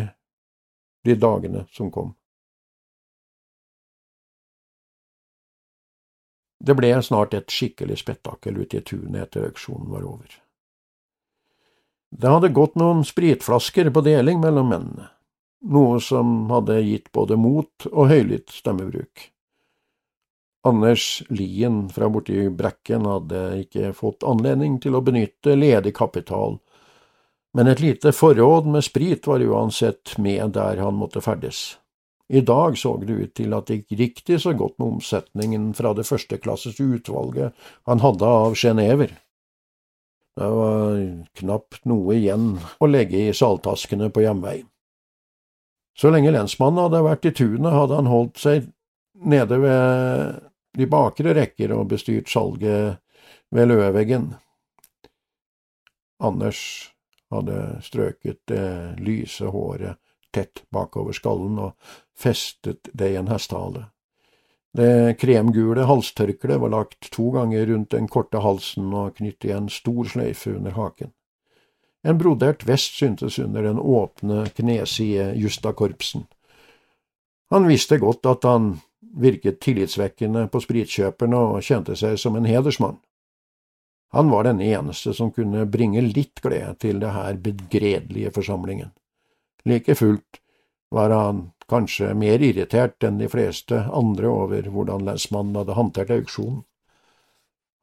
de 1.06 1.16
dagene 1.20 1.66
som 1.74 1.92
kom. 1.92 2.14
Det 6.66 6.74
ble 6.74 6.90
snart 7.06 7.36
et 7.38 7.52
skikkelig 7.54 8.00
spetakkel 8.02 8.58
ute 8.58 8.80
i 8.80 8.86
tunet 8.86 9.28
etter 9.28 9.46
auksjonen 9.52 9.92
var 9.92 10.08
over. 10.08 10.32
Det 12.10 12.32
hadde 12.32 12.54
gått 12.56 12.78
noen 12.80 13.04
spritflasker 13.06 13.92
på 13.94 14.02
deling 14.06 14.40
mellom 14.42 14.72
mennene, 14.72 15.10
noe 15.68 16.00
som 16.02 16.48
hadde 16.50 16.80
gitt 16.86 17.12
både 17.14 17.38
mot 17.38 17.88
og 17.92 18.10
høylytt 18.10 18.54
stemmebruk. 18.56 19.30
Anders 20.66 21.24
Lien 21.30 21.84
fra 21.94 22.10
borti 22.10 22.48
Brekken 22.50 23.06
hadde 23.06 23.42
ikke 23.62 23.92
fått 23.94 24.26
anledning 24.26 24.80
til 24.82 24.98
å 24.98 25.04
benytte 25.06 25.54
ledig 25.54 25.94
kapital, 25.98 26.58
men 27.56 27.70
et 27.70 27.80
lite 27.84 28.12
forråd 28.12 28.66
med 28.74 28.84
sprit 28.84 29.28
var 29.30 29.44
uansett 29.46 30.18
med 30.18 30.56
der 30.58 30.82
han 30.82 30.98
måtte 30.98 31.22
ferdes. 31.24 31.78
I 32.34 32.42
dag 32.42 32.78
så 32.82 32.96
det 32.98 33.14
ut 33.14 33.34
til 33.38 33.54
at 33.54 33.70
det 33.70 33.84
gikk 33.84 34.00
riktig 34.00 34.40
så 34.42 34.56
godt 34.58 34.80
med 34.80 34.96
omsetningen 34.96 35.70
fra 35.78 35.94
det 35.94 36.08
førsteklasses 36.10 36.82
utvalget 36.82 37.54
han 37.86 38.02
hadde 38.02 38.26
av 38.26 38.58
genever. 38.58 39.14
Det 40.36 40.50
var 40.52 40.98
knapt 41.40 41.86
noe 41.86 42.18
igjen 42.18 42.56
å 42.82 42.90
legge 42.90 43.28
i 43.30 43.38
saltaskene 43.38 44.10
på 44.12 44.26
hjemvei. 44.26 44.64
Så 45.96 46.10
lenge 46.12 46.34
lensmannen 46.34 46.82
hadde 46.88 47.06
vært 47.06 47.30
i 47.30 47.36
tunet, 47.38 47.72
hadde 47.72 48.02
han 48.02 48.10
holdt 48.12 48.42
seg 48.42 48.66
nede 49.16 49.62
ved 49.62 50.42
de 50.76 50.88
bakre 50.90 51.34
rekker 51.36 51.74
og 51.76 51.90
bestyrt 51.94 52.30
salget 52.32 53.00
ved 53.56 53.70
løveveggen. 53.72 54.34
Anders 56.24 56.60
hadde 57.34 57.60
strøket 57.84 58.42
det 58.52 59.00
lyse 59.04 59.48
håret 59.52 60.00
tett 60.36 60.66
bakover 60.74 61.16
skallen 61.16 61.60
og 61.64 61.92
festet 62.18 62.90
det 62.94 63.14
i 63.14 63.20
en 63.20 63.32
hestehale. 63.32 63.88
Det 64.76 65.16
kremgule 65.22 65.86
halstørkleet 65.88 66.60
var 66.60 66.74
lagt 66.74 67.08
to 67.16 67.30
ganger 67.32 67.70
rundt 67.70 67.94
den 67.96 68.10
korte 68.12 68.42
halsen 68.44 68.92
og 68.92 69.16
knyttet 69.16 69.48
i 69.48 69.54
en 69.56 69.70
stor 69.72 70.10
sløyfe 70.12 70.58
under 70.58 70.76
haken. 70.76 71.14
En 72.06 72.20
brodert 72.20 72.66
vest 72.68 73.00
syntes 73.00 73.40
under 73.40 73.64
den 73.64 73.80
åpne, 73.80 74.44
kneside 74.58 75.32
justakorpsen. 75.40 76.28
Han 77.54 77.70
visste 77.70 77.98
godt 78.02 78.28
at 78.28 78.44
han 78.44 78.76
virket 79.16 79.60
tillitsvekkende 79.64 80.48
på 80.52 80.62
spritkjøperne 80.64 81.42
og 81.56 81.64
kjente 81.64 81.96
seg 82.00 82.20
som 82.20 82.36
en 82.36 82.48
hedersmann. 82.48 82.98
Han 84.16 84.30
var 84.32 84.44
den 84.48 84.62
eneste 84.62 85.14
som 85.14 85.32
kunne 85.36 85.66
bringe 85.68 86.02
litt 86.02 86.40
glede 86.44 86.76
til 86.80 87.02
det 87.04 87.12
her 87.16 87.36
begredelige 87.42 88.32
forsamlingen. 88.36 88.94
Like 89.66 89.96
fullt 89.96 90.40
var 90.94 91.12
han 91.12 91.42
kanskje 91.68 92.14
mer 92.16 92.40
irritert 92.40 93.04
enn 93.04 93.18
de 93.20 93.28
fleste 93.32 93.82
andre 93.92 94.30
over 94.30 94.70
hvordan 94.72 95.04
lensmannen 95.08 95.58
hadde 95.60 95.76
håndtert 95.76 96.14
auksjonen. 96.16 96.64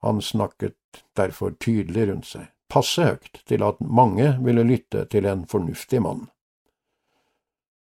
Han 0.03 0.23
snakket 0.23 1.05
derfor 1.17 1.53
tydelig 1.61 2.09
rundt 2.09 2.31
seg, 2.31 2.49
passe 2.73 3.05
høyt 3.07 3.43
til 3.47 3.63
at 3.67 3.83
mange 3.85 4.33
ville 4.43 4.65
lytte 4.67 5.05
til 5.13 5.29
en 5.29 5.45
fornuftig 5.47 6.01
mann. 6.03 6.29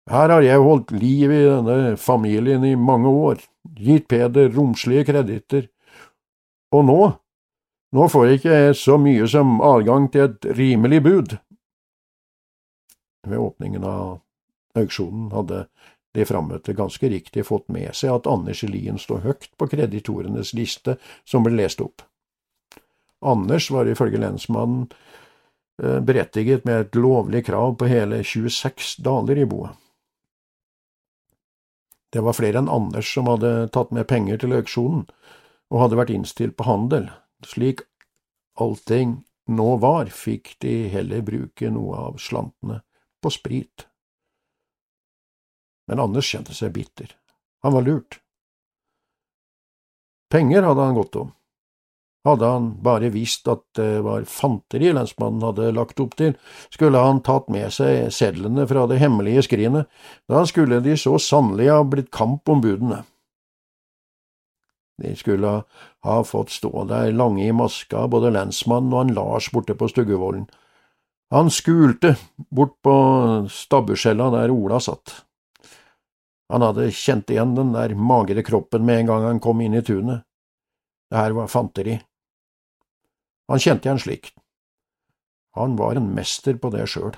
Her 0.08 0.32
har 0.32 0.44
jeg 0.44 0.64
holdt 0.64 0.92
liv 0.96 1.32
i 1.32 1.42
denne 1.44 1.96
familien 2.00 2.62
i 2.64 2.76
mange 2.80 3.10
år, 3.12 3.42
gitt 3.76 4.06
Peder 4.08 4.48
romslige 4.54 5.04
kreditter, 5.10 5.66
og 6.72 6.86
nå, 6.88 7.00
nå 7.92 8.06
får 8.08 8.24
jeg 8.26 8.38
ikke 8.38 8.56
så 8.76 8.96
mye 9.00 9.28
som 9.28 9.58
adgang 9.64 10.08
til 10.12 10.28
et 10.28 10.48
rimelig 10.56 11.02
bud. 11.04 11.36
Ved 13.28 13.42
åpningen 13.42 13.84
av 13.84 14.20
auksjonen 14.78 15.28
hadde 15.34 15.66
de 16.16 16.24
frammøtte 16.28 16.76
ganske 16.76 17.10
riktig 17.12 17.44
fått 17.44 17.66
med 17.72 17.92
seg 17.96 18.14
at 18.14 18.28
Anders 18.30 18.62
Elien 18.64 19.00
stod 19.00 19.26
høyt 19.26 19.50
på 19.60 19.68
kreditorenes 19.68 20.54
liste 20.56 20.96
som 21.28 21.44
ble 21.44 21.58
lest 21.58 21.82
opp. 21.84 22.00
Anders 23.20 23.68
var 23.74 23.90
ifølge 23.90 24.20
lensmannen 24.22 24.86
eh, 25.82 25.98
berettiget 26.00 26.64
med 26.64 26.86
et 26.86 26.96
lovlig 26.96 27.44
krav 27.50 27.76
på 27.76 27.90
hele 27.90 28.22
26 28.24 29.02
daler 29.04 29.42
i 29.42 29.46
boet. 29.48 29.76
Det 32.12 32.22
var 32.24 32.36
flere 32.36 32.62
enn 32.62 32.70
Anders 32.72 33.10
som 33.12 33.28
hadde 33.28 33.68
tatt 33.74 33.92
med 33.92 34.08
penger 34.08 34.40
til 34.40 34.54
auksjonen, 34.56 35.04
og 35.68 35.82
hadde 35.82 35.98
vært 36.00 36.12
innstilt 36.14 36.56
på 36.56 36.64
handel. 36.68 37.10
Slik 37.44 37.84
allting 38.58 39.18
nå 39.48 39.68
var, 39.82 40.08
fikk 40.12 40.54
de 40.64 40.88
heller 40.92 41.24
bruke 41.24 41.70
noe 41.72 42.00
av 42.08 42.18
slantene 42.22 42.80
på 43.24 43.32
sprit. 43.32 43.86
Men 45.88 46.00
Anders 46.04 46.28
kjente 46.28 46.56
seg 46.56 46.74
bitter. 46.76 47.12
Han 47.64 47.74
var 47.76 47.84
lurt. 47.84 48.20
Penger 50.28 50.66
hadde 50.68 50.84
han 50.84 50.96
godt 50.96 51.16
om. 51.16 51.30
Hadde 52.26 52.48
han 52.50 52.70
bare 52.82 53.12
visst 53.14 53.46
at 53.48 53.62
det 53.78 54.00
var 54.04 54.26
fanteri 54.28 54.90
lensmannen 54.92 55.44
hadde 55.46 55.70
lagt 55.76 56.00
opp 56.02 56.16
til, 56.18 56.34
skulle 56.74 57.00
han 57.00 57.22
tatt 57.24 57.46
med 57.52 57.70
seg 57.72 58.10
sedlene 58.12 58.66
fra 58.68 58.86
det 58.90 58.98
hemmelige 59.00 59.46
skrinet, 59.46 59.86
da 60.28 60.42
skulle 60.48 60.82
de 60.84 60.96
så 60.98 61.14
sannelig 61.22 61.70
ha 61.70 61.84
blitt 61.86 62.10
kamp 62.14 62.48
om 62.50 62.60
budene. 62.64 63.04
De 64.98 65.14
skulle 65.14 65.60
ha 66.04 66.16
fått 66.26 66.50
stå 66.50 66.88
der 66.90 67.12
lange 67.14 67.46
i 67.46 67.54
maska, 67.54 68.08
både 68.10 68.34
lensmannen 68.34 68.92
og 68.92 69.04
han 69.04 69.14
Lars 69.14 69.52
borte 69.54 69.78
på 69.78 69.86
Stuggevollen, 69.88 70.48
han 71.30 71.50
skulte 71.52 72.14
bort 72.36 72.78
på 72.82 72.92
stabbuskjella 73.52 74.30
der 74.32 74.50
Ola 74.50 74.80
satt. 74.80 75.12
Han 76.48 76.64
hadde 76.64 76.88
kjent 76.96 77.28
igjen 77.28 77.52
den 77.56 77.74
der 77.74 77.92
magre 77.92 78.40
kroppen 78.42 78.86
med 78.88 79.02
en 79.02 79.10
gang 79.10 79.26
han 79.26 79.40
kom 79.44 79.60
inn 79.60 79.76
i 79.76 79.84
tunet. 79.84 80.24
Det 81.12 81.20
her 81.20 81.36
var 81.36 81.50
fanteri. 81.52 81.98
Han 83.48 83.62
kjente 83.62 83.88
igjen 83.88 84.02
slikt. 84.02 84.34
Han 85.56 85.76
var 85.76 85.96
en 85.96 86.12
mester 86.14 86.58
på 86.60 86.70
det 86.74 86.84
sjøl. 86.90 87.16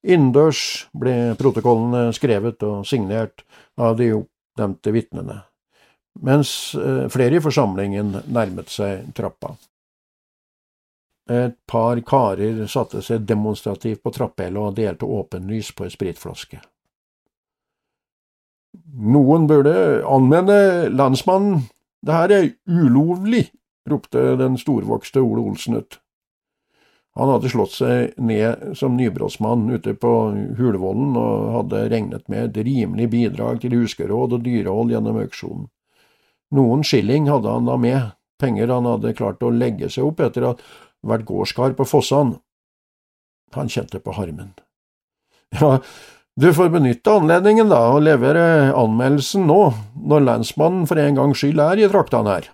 Innendørs 0.00 0.88
ble 0.96 1.34
protokollene 1.38 2.10
skrevet 2.16 2.62
og 2.64 2.86
signert 2.88 3.44
av 3.80 3.98
de 4.00 4.10
oppnevnte 4.16 4.94
vitnene, 4.96 5.42
mens 6.24 6.74
eh, 6.74 7.04
flere 7.12 7.36
i 7.36 7.42
forsamlingen 7.44 8.14
nærmet 8.32 8.72
seg 8.72 9.10
trappa. 9.16 9.54
Et 11.30 11.54
par 11.68 12.00
karer 12.02 12.64
satte 12.66 13.04
seg 13.06 13.28
demonstrativt 13.28 14.02
på 14.02 14.12
trappehellet 14.16 14.62
og 14.64 14.78
delte 14.80 15.06
åpenlys 15.06 15.70
på 15.76 15.86
ei 15.86 15.92
spritflaske. 15.92 16.58
Noen 18.90 19.46
burde 19.50 19.74
anmelde 20.08 20.88
landsmannen, 20.94 21.68
det 22.02 22.16
her 22.16 22.34
er 22.34 22.48
ulovlig, 22.66 23.50
ropte 23.90 24.34
den 24.40 24.58
storvokste 24.60 25.22
Ole 25.22 25.44
Olsen 25.50 25.80
ut. 25.80 25.98
Han 27.18 27.28
hadde 27.32 27.50
slått 27.50 27.74
seg 27.74 28.14
ned 28.22 28.76
som 28.78 28.94
nybrottsmann 28.96 29.66
ute 29.74 29.96
på 29.98 30.12
Hulvollen 30.58 31.16
og 31.18 31.48
hadde 31.56 31.82
regnet 31.90 32.28
med 32.30 32.52
et 32.52 32.62
rimelig 32.68 33.08
bidrag 33.10 33.58
til 33.64 33.74
huskeråd 33.80 34.36
og 34.38 34.44
dyrehold 34.46 34.94
gjennom 34.94 35.18
auksjonen. 35.24 35.66
Noen 36.54 36.86
skilling 36.86 37.26
hadde 37.30 37.50
han 37.50 37.66
da 37.66 37.76
med, 37.78 38.14
penger 38.42 38.70
han 38.74 38.88
hadde 38.88 39.16
klart 39.18 39.42
å 39.42 39.50
legge 39.54 39.90
seg 39.90 40.06
opp 40.06 40.22
etter 40.22 40.46
at 40.52 40.62
vært 41.06 41.26
gårdskar 41.28 41.74
på 41.78 41.86
Fossan. 41.88 42.36
Han 43.54 43.70
kjente 43.70 44.00
på 44.02 44.14
harmen. 44.14 44.54
Ja, 45.58 45.80
du 46.38 46.52
får 46.54 46.70
benytte 46.70 47.10
anledningen, 47.18 47.68
da, 47.72 47.82
og 47.90 48.04
levere 48.06 48.70
anmeldelsen 48.78 49.48
nå, 49.50 49.58
når 49.98 50.26
lensmannen 50.28 50.86
for 50.86 51.02
en 51.02 51.18
gangs 51.18 51.42
skyld 51.42 51.58
er 51.62 51.82
i 51.82 51.90
traktene 51.90 52.36
her. 52.36 52.50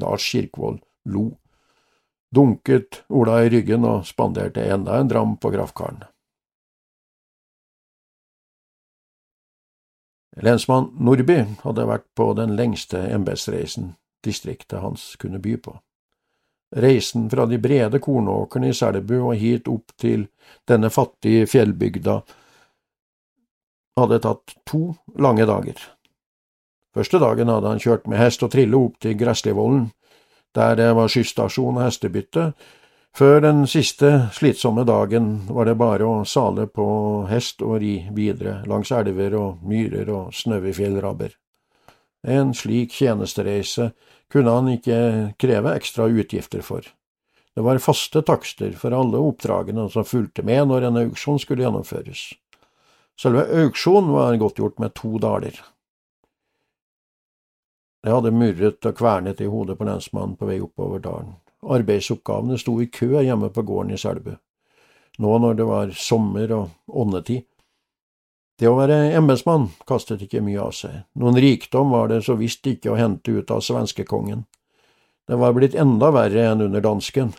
Lars 0.00 0.26
Kirkvold 0.32 0.82
lo, 1.12 1.30
dunket 2.34 3.02
Ola 3.08 3.40
i 3.44 3.50
ryggen 3.52 3.86
og 3.86 4.06
spanderte 4.06 4.64
enda 4.72 5.00
en 5.00 5.08
dram 5.08 5.36
på 5.40 5.50
grafkaren. 5.54 6.04
Lensmann 10.36 10.90
Nordby 11.00 11.38
hadde 11.62 11.86
vært 11.88 12.08
på 12.14 12.32
den 12.36 12.56
lengste 12.58 13.00
embetsreisen 13.08 13.94
distriktet 14.26 14.82
hans 14.82 15.14
kunne 15.16 15.40
by 15.40 15.56
på. 15.56 15.78
Reisen 16.76 17.30
fra 17.30 17.46
de 17.46 17.58
brede 17.62 18.00
kornåkrene 18.02 18.72
i 18.72 18.74
Selbu 18.76 19.14
og 19.20 19.36
hit 19.40 19.68
opp 19.70 19.94
til 19.96 20.26
denne 20.68 20.90
fattige 20.92 21.46
fjellbygda 21.48 22.18
hadde 23.96 24.18
tatt 24.20 24.56
to 24.68 24.90
lange 25.22 25.46
dager. 25.48 25.78
Første 26.96 27.20
dagen 27.20 27.50
hadde 27.52 27.68
han 27.68 27.82
kjørt 27.82 28.06
med 28.08 28.16
hest 28.16 28.40
og 28.46 28.54
trille 28.54 28.78
opp 28.78 28.94
til 29.04 29.18
Gresslivollen, 29.20 29.90
der 30.56 30.78
det 30.78 30.88
var 30.96 31.10
skysstasjon 31.12 31.76
og 31.76 31.84
hestebytte, 31.84 32.46
før 33.16 33.42
den 33.44 33.66
siste 33.68 34.30
slitsomme 34.36 34.84
dagen 34.88 35.42
var 35.52 35.68
det 35.68 35.76
bare 35.80 36.08
å 36.08 36.24
sale 36.28 36.66
på 36.68 36.86
hest 37.28 37.60
og 37.64 37.78
ri 37.84 37.98
videre 38.16 38.62
langs 38.68 38.92
elver 38.96 39.36
og 39.36 39.60
myrer 39.64 40.08
og 40.12 40.32
snaue 40.36 40.72
fjellrabber. 40.76 41.36
En 42.24 42.56
slik 42.56 42.96
tjenestereise 42.96 43.90
kunne 44.32 44.56
han 44.56 44.72
ikke 44.72 44.98
kreve 45.40 45.76
ekstra 45.76 46.08
utgifter 46.08 46.64
for. 46.64 46.80
Det 47.56 47.64
var 47.64 47.80
faste 47.80 48.24
takster 48.24 48.72
for 48.76 48.96
alle 48.96 49.20
oppdragene 49.20 49.86
som 49.92 50.04
fulgte 50.04 50.44
med 50.44 50.68
når 50.68 50.88
en 50.88 51.04
auksjon 51.06 51.40
skulle 51.40 51.64
gjennomføres. 51.64 52.30
Selve 53.20 53.46
auksjonen 53.64 54.12
var 54.12 54.36
godtgjort 54.40 54.80
med 54.80 54.96
to 54.96 55.16
daler. 55.20 55.56
Det 58.06 58.12
hadde 58.14 58.30
murret 58.30 58.86
og 58.86 58.92
kvernet 58.94 59.40
i 59.42 59.48
hodet 59.50 59.74
på 59.80 59.86
lensmannen 59.88 60.36
på 60.38 60.46
vei 60.46 60.60
oppover 60.62 61.00
dalen. 61.02 61.32
Arbeidsoppgavene 61.66 62.54
sto 62.62 62.76
i 62.78 62.86
kø 62.86 63.08
hjemme 63.18 63.48
på 63.50 63.64
gården 63.66 63.96
i 63.96 63.98
Selbu, 63.98 64.36
nå 65.18 65.32
når 65.42 65.56
det 65.58 65.66
var 65.66 65.90
sommer 65.90 66.54
og 66.54 67.00
åndetid. 67.02 67.42
Det 68.62 68.70
å 68.70 68.76
være 68.78 69.10
embetsmann 69.18 69.66
kastet 69.90 70.22
ikke 70.22 70.44
mye 70.46 70.68
av 70.68 70.70
seg, 70.78 71.02
noen 71.18 71.40
rikdom 71.42 71.90
var 71.96 72.14
det 72.14 72.20
så 72.28 72.38
visst 72.38 72.70
ikke 72.70 72.94
å 72.94 73.00
hente 73.00 73.40
ut 73.40 73.50
av 73.50 73.66
svenskekongen. 73.66 74.46
Det 75.26 75.42
var 75.42 75.58
blitt 75.58 75.74
enda 75.74 76.14
verre 76.14 76.46
enn 76.52 76.62
under 76.70 76.86
dansken. 76.86 77.34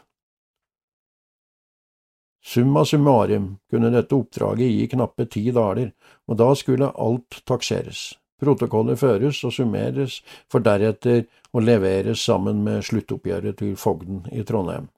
Summa 2.43 2.83
summarum 2.83 3.53
kunne 3.71 3.95
dette 3.95 4.19
oppdraget 4.19 4.75
gi 4.75 4.91
knappe 4.91 5.31
ti 5.31 5.47
daler, 5.47 5.95
og 6.27 6.43
da 6.43 6.51
skulle 6.59 6.91
alt 6.91 7.45
takseres. 7.47 8.09
Protokollet 8.37 8.99
føres 8.99 9.39
og 9.47 9.53
summeres, 9.53 10.19
for 10.51 10.61
deretter 10.61 11.23
å 11.53 11.63
leveres 11.63 12.21
sammen 12.21 12.61
med 12.65 12.85
sluttoppgjøret 12.85 13.57
til 13.57 13.73
fogden 13.79 14.21
i 14.31 14.43
Trondheim. 14.45 14.91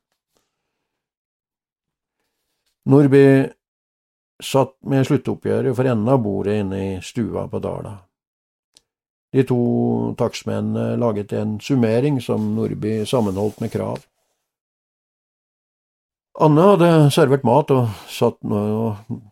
Nordby 2.90 3.24
satt 4.44 4.76
med 4.88 5.08
sluttoppgjøret 5.08 5.76
for 5.76 5.88
enden 5.88 6.12
av 6.12 6.22
bordet 6.24 6.60
inne 6.64 6.84
i 6.84 6.92
stua 7.06 7.46
på 7.52 7.62
Dala. 7.64 7.96
De 9.30 9.44
to 9.46 9.62
takstmennene 10.18 10.98
laget 10.98 11.36
en 11.38 11.60
summering 11.62 12.18
som 12.24 12.56
Nordby 12.56 13.04
sammenholdt 13.06 13.62
med 13.62 13.72
krav. 13.72 14.09
Anne 16.40 16.64
hadde 16.64 16.90
servert 17.12 17.44
mat 17.44 17.72
og 17.76 17.90
satt 18.08 18.38
nå 18.48 18.60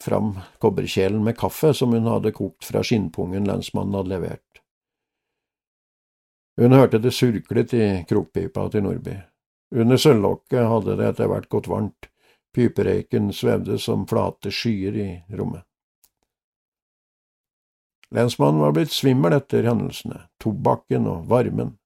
fram 0.03 0.33
kobberkjelen 0.59 1.21
med 1.23 1.37
kaffe 1.39 1.69
som 1.77 1.93
hun 1.95 2.09
hadde 2.11 2.33
kokt 2.35 2.67
fra 2.67 2.81
skinnpungen 2.83 3.47
lensmannen 3.47 3.95
hadde 3.95 4.11
levert. 4.11 4.59
Hun 6.59 6.75
hørte 6.75 6.99
det 6.99 7.13
surklet 7.15 7.73
i 7.77 7.87
krokpipa 8.09 8.65
til 8.73 8.83
Nordby. 8.83 9.15
Under 9.71 9.99
sølvlokket 10.03 10.67
hadde 10.67 10.97
det 10.99 11.07
etter 11.13 11.31
hvert 11.31 11.47
gått 11.47 11.71
varmt, 11.71 12.09
piperøyken 12.51 13.31
svevde 13.31 13.79
som 13.79 14.03
flate 14.09 14.51
skyer 14.51 14.99
i 14.99 15.09
rommet. 15.31 15.63
Lensmannen 18.11 18.63
var 18.63 18.75
blitt 18.75 18.91
svimmel 18.91 19.35
etter 19.35 19.63
hendelsene, 19.67 20.25
tobakken 20.43 21.07
og 21.07 21.27
varmen. 21.31 21.77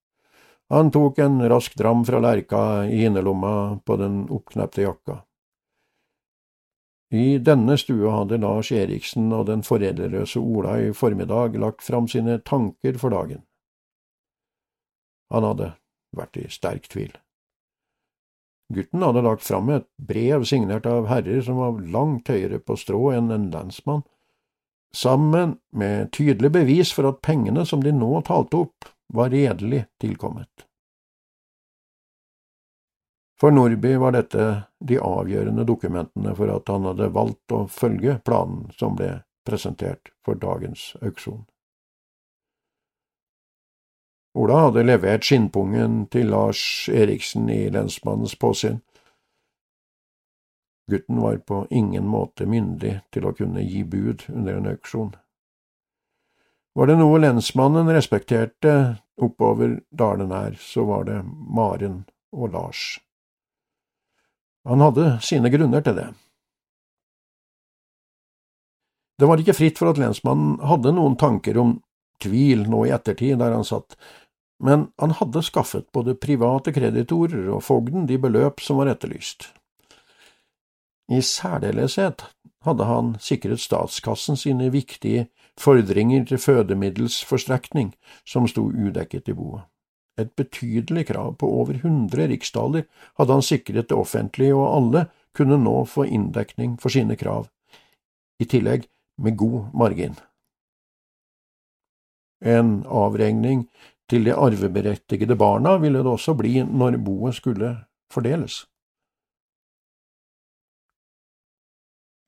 Han 0.72 0.90
tok 0.90 1.18
en 1.18 1.48
rask 1.48 1.74
dram 1.76 2.04
fra 2.04 2.18
lerka 2.24 2.86
i 2.88 3.02
innerlomma 3.04 3.80
på 3.84 3.96
den 4.00 4.22
oppknepte 4.32 4.82
jakka. 4.82 5.18
I 7.12 7.38
denne 7.44 7.76
stua 7.76 8.14
hadde 8.14 8.38
Lars 8.40 8.70
Eriksen 8.72 9.26
og 9.36 9.50
den 9.50 9.60
foreldreløse 9.66 10.40
Ola 10.40 10.78
i 10.80 10.94
formiddag 10.96 11.58
lagt 11.60 11.84
fram 11.84 12.08
sine 12.08 12.38
tanker 12.40 12.96
for 13.02 13.12
dagen. 13.12 13.42
Han 15.28 15.44
hadde 15.44 15.74
vært 16.16 16.40
i 16.40 16.46
sterk 16.48 16.88
tvil. 16.88 17.12
Gutten 18.72 19.04
hadde 19.04 19.26
lagt 19.28 19.44
fram 19.44 19.68
et 19.76 19.84
brev 20.00 20.48
signert 20.48 20.88
av 20.88 21.10
herrer 21.12 21.44
som 21.44 21.60
var 21.60 21.84
langt 21.92 22.32
høyere 22.32 22.62
på 22.64 22.78
strå 22.80 23.10
enn 23.18 23.28
en 23.28 23.50
lensmann, 23.52 24.06
sammen 24.96 25.58
med 25.68 26.14
tydelig 26.16 26.54
bevis 26.56 26.96
for 26.96 27.12
at 27.12 27.20
pengene 27.20 27.68
som 27.68 27.84
de 27.84 27.92
nå 27.92 28.24
talte 28.24 28.64
opp, 28.64 28.91
var 29.12 29.30
redelig 29.30 29.84
tilkommet. 30.00 30.66
For 33.40 33.50
Nordby 33.50 33.96
var 33.96 34.12
dette 34.14 34.62
de 34.78 34.98
avgjørende 35.02 35.64
dokumentene 35.66 36.34
for 36.38 36.50
at 36.54 36.68
han 36.70 36.84
hadde 36.86 37.08
valgt 37.14 37.52
å 37.52 37.64
følge 37.66 38.20
planen 38.24 38.68
som 38.78 38.94
ble 38.96 39.16
presentert 39.42 40.12
for 40.24 40.38
dagens 40.38 40.92
auksjon. 41.02 41.42
Ola 44.38 44.60
hadde 44.68 44.86
levert 44.86 45.26
skinnpungen 45.26 46.06
til 46.14 46.30
Lars 46.32 46.62
Eriksen 46.88 47.50
i 47.52 47.66
lensmannens 47.74 48.38
påsyn. 48.38 48.78
Gutten 50.90 51.20
var 51.20 51.36
på 51.36 51.66
ingen 51.70 52.06
måte 52.08 52.46
myndig 52.46 52.94
til 53.12 53.26
å 53.28 53.34
kunne 53.36 53.66
gi 53.66 53.82
bud 53.84 54.24
under 54.32 54.56
en 54.56 54.70
auksjon. 54.72 55.12
Var 56.74 56.88
det 56.88 56.96
noe 56.96 57.20
lensmannen 57.20 57.90
respekterte 57.92 58.74
oppover 59.20 59.76
dalen 59.90 60.32
her, 60.32 60.56
så 60.60 60.86
var 60.88 61.04
det 61.04 61.20
Maren 61.28 62.04
og 62.32 62.52
Lars. 62.54 62.96
Han 64.64 64.80
hadde 64.80 65.18
sine 65.20 65.50
grunner 65.52 65.84
til 65.84 65.98
det. 65.98 66.08
Det 69.20 69.28
var 69.28 69.38
ikke 69.38 69.54
fritt 69.54 69.78
for 69.78 69.92
at 69.92 70.00
lensmannen 70.00 70.56
hadde 70.64 70.94
noen 70.96 71.18
tanker 71.20 71.58
om 71.60 71.76
tvil 72.22 72.64
nå 72.70 72.86
i 72.86 72.94
ettertid 72.94 73.38
der 73.42 73.52
han 73.54 73.66
satt, 73.66 73.98
men 74.62 74.88
han 75.02 75.14
hadde 75.18 75.42
skaffet 75.44 75.90
både 75.94 76.16
private 76.18 76.72
kreditorer 76.74 77.50
og 77.50 77.64
fogden 77.66 78.06
de 78.06 78.18
beløp 78.22 78.62
som 78.62 78.78
var 78.80 78.92
etterlyst. 78.94 79.50
I 81.10 81.20
særdeleshet 81.26 82.24
hadde 82.64 82.86
han 82.86 83.16
sikret 83.20 83.60
statskassen 83.60 84.38
sine 84.38 84.70
viktige 84.72 85.26
fordringer 85.60 86.24
til 86.24 86.38
fødemiddelsforstrekning 86.38 87.92
som 88.26 88.48
sto 88.48 88.64
udekket 88.70 89.28
i 89.28 89.36
boet. 89.36 89.62
Et 90.18 90.28
betydelig 90.36 91.06
krav 91.08 91.36
på 91.40 91.48
over 91.48 91.78
hundre 91.82 92.26
riksdaler 92.28 92.84
hadde 93.18 93.32
han 93.32 93.42
sikret 93.42 93.88
det 93.88 93.96
offentlige, 93.96 94.54
og 94.54 94.76
alle 94.76 95.06
kunne 95.34 95.56
nå 95.58 95.84
få 95.88 96.04
inndekning 96.04 96.76
for 96.80 96.92
sine 96.92 97.16
krav, 97.16 97.48
i 98.40 98.44
tillegg 98.44 98.84
med 99.18 99.36
god 99.36 99.72
margin. 99.74 100.18
En 102.42 102.82
avregning 102.84 103.68
til 104.10 104.26
de 104.26 104.34
arveberettigede 104.34 105.36
barna 105.36 105.76
ville 105.80 106.02
det 106.02 106.12
også 106.12 106.34
bli 106.34 106.58
når 106.62 106.98
boet 107.04 107.38
skulle 107.38 107.76
fordeles. 108.12 108.66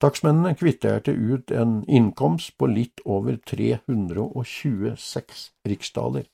Takstmennene 0.05 0.53
kvitterte 0.55 1.13
ut 1.17 1.51
en 1.51 1.79
innkomst 1.89 2.59
på 2.61 2.67
litt 2.69 3.01
over 3.09 3.39
326 3.49 5.45
riksdaler. 5.65 6.27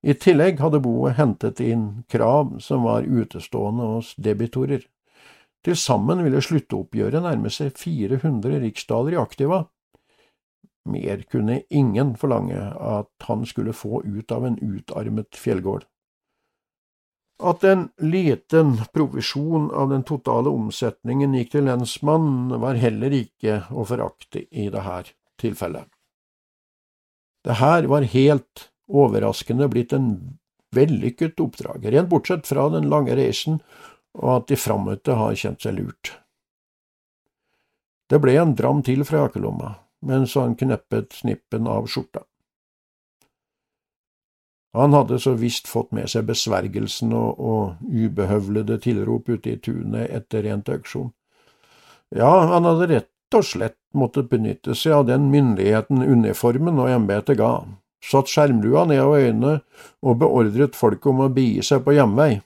I 0.00 0.14
tillegg 0.16 0.62
hadde 0.64 0.80
boet 0.80 1.18
hentet 1.18 1.60
inn 1.60 2.06
krav 2.08 2.54
som 2.64 2.86
var 2.88 3.04
utestående 3.04 3.90
hos 3.90 4.14
debitorer. 4.16 4.86
Til 5.60 5.76
sammen 5.76 6.24
ville 6.24 6.40
sluttoppgjøret 6.40 7.20
nærme 7.26 7.52
seg 7.52 7.76
400 7.76 8.62
riksdaler 8.64 9.12
i 9.18 9.20
aktiva. 9.20 9.60
Mer 10.88 11.22
kunne 11.28 11.60
ingen 11.68 12.16
forlange 12.16 12.64
at 12.72 13.12
han 13.28 13.44
skulle 13.44 13.76
få 13.76 14.00
ut 14.08 14.32
av 14.32 14.48
en 14.48 14.56
utarmet 14.56 15.36
fjellgård. 15.36 15.84
At 17.42 17.64
en 17.66 17.88
liten 17.98 18.76
provisjon 18.94 19.70
av 19.74 19.90
den 19.90 20.04
totale 20.06 20.50
omsetningen 20.52 21.34
gikk 21.34 21.56
til 21.56 21.66
lensmannen, 21.66 22.52
var 22.62 22.78
heller 22.78 23.14
ikke 23.16 23.64
å 23.74 23.86
forakte 23.88 24.44
i 24.46 24.68
dette 24.70 25.16
tilfellet. 25.42 25.88
Det 27.42 27.58
her 27.58 27.88
var 27.90 28.06
helt 28.06 28.68
overraskende 28.86 29.66
blitt 29.72 29.92
en 29.96 30.38
vellykket 30.72 31.40
oppdrag, 31.42 31.88
rent 31.90 32.10
bortsett 32.12 32.46
fra 32.46 32.68
den 32.70 32.86
lange 32.92 33.16
reisen 33.18 33.58
og 34.18 34.28
at 34.36 34.50
de 34.52 34.58
frammøtte 34.60 35.16
har 35.16 35.34
kjent 35.38 35.64
seg 35.64 35.78
lurt. 35.78 36.12
Det 38.12 38.20
ble 38.20 38.36
en 38.38 38.54
dram 38.56 38.82
til 38.84 39.02
fra 39.08 39.24
jakkelomma, 39.24 39.72
mens 40.04 40.36
han 40.36 40.54
kneppet 40.58 41.16
snippen 41.16 41.68
av 41.70 41.88
skjorta. 41.88 42.26
Han 44.72 44.94
hadde 44.96 45.18
så 45.20 45.34
visst 45.36 45.68
fått 45.68 45.90
med 45.92 46.08
seg 46.08 46.24
besvergelsen 46.30 47.12
og, 47.12 47.40
og 47.40 47.92
ubehøvlede 47.92 48.78
tilrop 48.80 49.28
ute 49.28 49.52
i 49.52 49.58
tunet 49.60 50.08
etter 50.08 50.46
rent 50.46 50.70
auksjon. 50.72 51.10
Ja, 52.12 52.30
han 52.52 52.68
hadde 52.68 52.88
rett 52.88 53.36
og 53.36 53.44
slett 53.48 53.78
måttet 53.96 54.30
benytte 54.32 54.76
seg 54.76 54.96
av 54.96 55.06
den 55.08 55.28
myndigheten 55.32 56.04
uniformen 56.04 56.80
og 56.80 56.92
embetet 56.92 57.38
ga, 57.40 57.52
satt 58.04 58.32
skjermlua 58.32 58.86
ned 58.88 59.02
over 59.04 59.26
øynene 59.26 59.58
og 60.00 60.18
beordret 60.24 60.76
folk 60.76 61.04
om 61.08 61.22
å 61.24 61.32
bie 61.32 61.64
seg 61.64 61.84
på 61.84 61.96
hjemvei. 61.96 62.40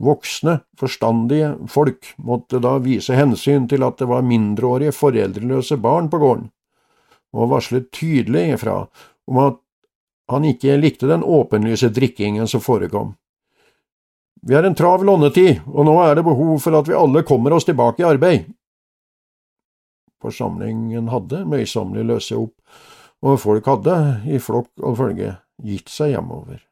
Voksne, 0.00 0.60
forstandige 0.80 1.52
folk 1.68 2.14
måtte 2.24 2.62
da 2.62 2.78
vise 2.80 3.18
hensyn 3.18 3.66
til 3.68 3.84
at 3.84 3.98
det 4.00 4.08
var 4.08 4.24
mindreårige 4.24 4.94
foreldreløse 4.96 5.76
barn 5.82 6.08
på 6.10 6.22
gården, 6.22 6.46
og 7.36 7.50
varslet 7.50 7.90
tydelig 7.92 8.46
ifra 8.54 8.78
om 9.28 9.42
at 9.42 9.58
han 10.30 10.46
ikke 10.46 10.78
likte 10.78 11.08
den 11.10 11.24
åpenlyse 11.26 11.90
drikkingen 11.94 12.48
som 12.48 12.62
forekom. 12.62 13.14
Vi 14.42 14.56
er 14.56 14.64
en 14.64 14.76
travel 14.78 15.10
åndetid, 15.12 15.60
og 15.68 15.84
nå 15.84 15.98
er 16.04 16.16
det 16.16 16.24
behov 16.24 16.56
for 16.64 16.78
at 16.78 16.88
vi 16.88 16.96
alle 16.96 17.24
kommer 17.28 17.52
oss 17.52 17.68
tilbake 17.68 18.00
i 18.00 18.08
arbeid. 18.08 18.48
Forsamlingen 20.20 21.10
hadde 21.12 21.44
møysommelig 21.48 22.06
løse 22.08 22.38
opp, 22.40 22.56
og 23.20 23.40
folk 23.40 23.68
hadde, 23.68 23.96
i 24.32 24.40
flokk 24.40 24.72
og 24.80 24.96
følge, 25.00 25.34
gitt 25.64 25.92
seg 25.92 26.14
hjemover. 26.14 26.62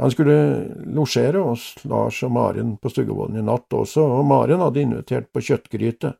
Han 0.00 0.12
skulle 0.12 0.36
losjere 0.92 1.40
hos 1.40 1.70
Lars 1.88 2.20
og 2.24 2.32
Maren 2.36 2.74
på 2.80 2.92
Stuggevollen 2.92 3.40
i 3.40 3.44
natt 3.44 3.72
også, 3.72 4.04
og 4.18 4.26
Maren 4.28 4.60
hadde 4.60 4.84
invitert 4.84 5.30
på 5.32 5.44
kjøttgryte. 5.44 6.12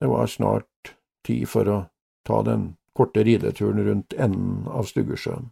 Det 0.00 0.08
var 0.08 0.28
snart 0.28 0.94
tid 1.24 1.48
for 1.48 1.68
å 1.68 1.78
ta 2.28 2.42
den 2.44 2.74
korte 3.00 3.24
rideturen 3.24 3.80
rundt 3.84 4.12
enden 4.12 4.66
av 4.68 4.84
Stuggesjøen. 4.90 5.48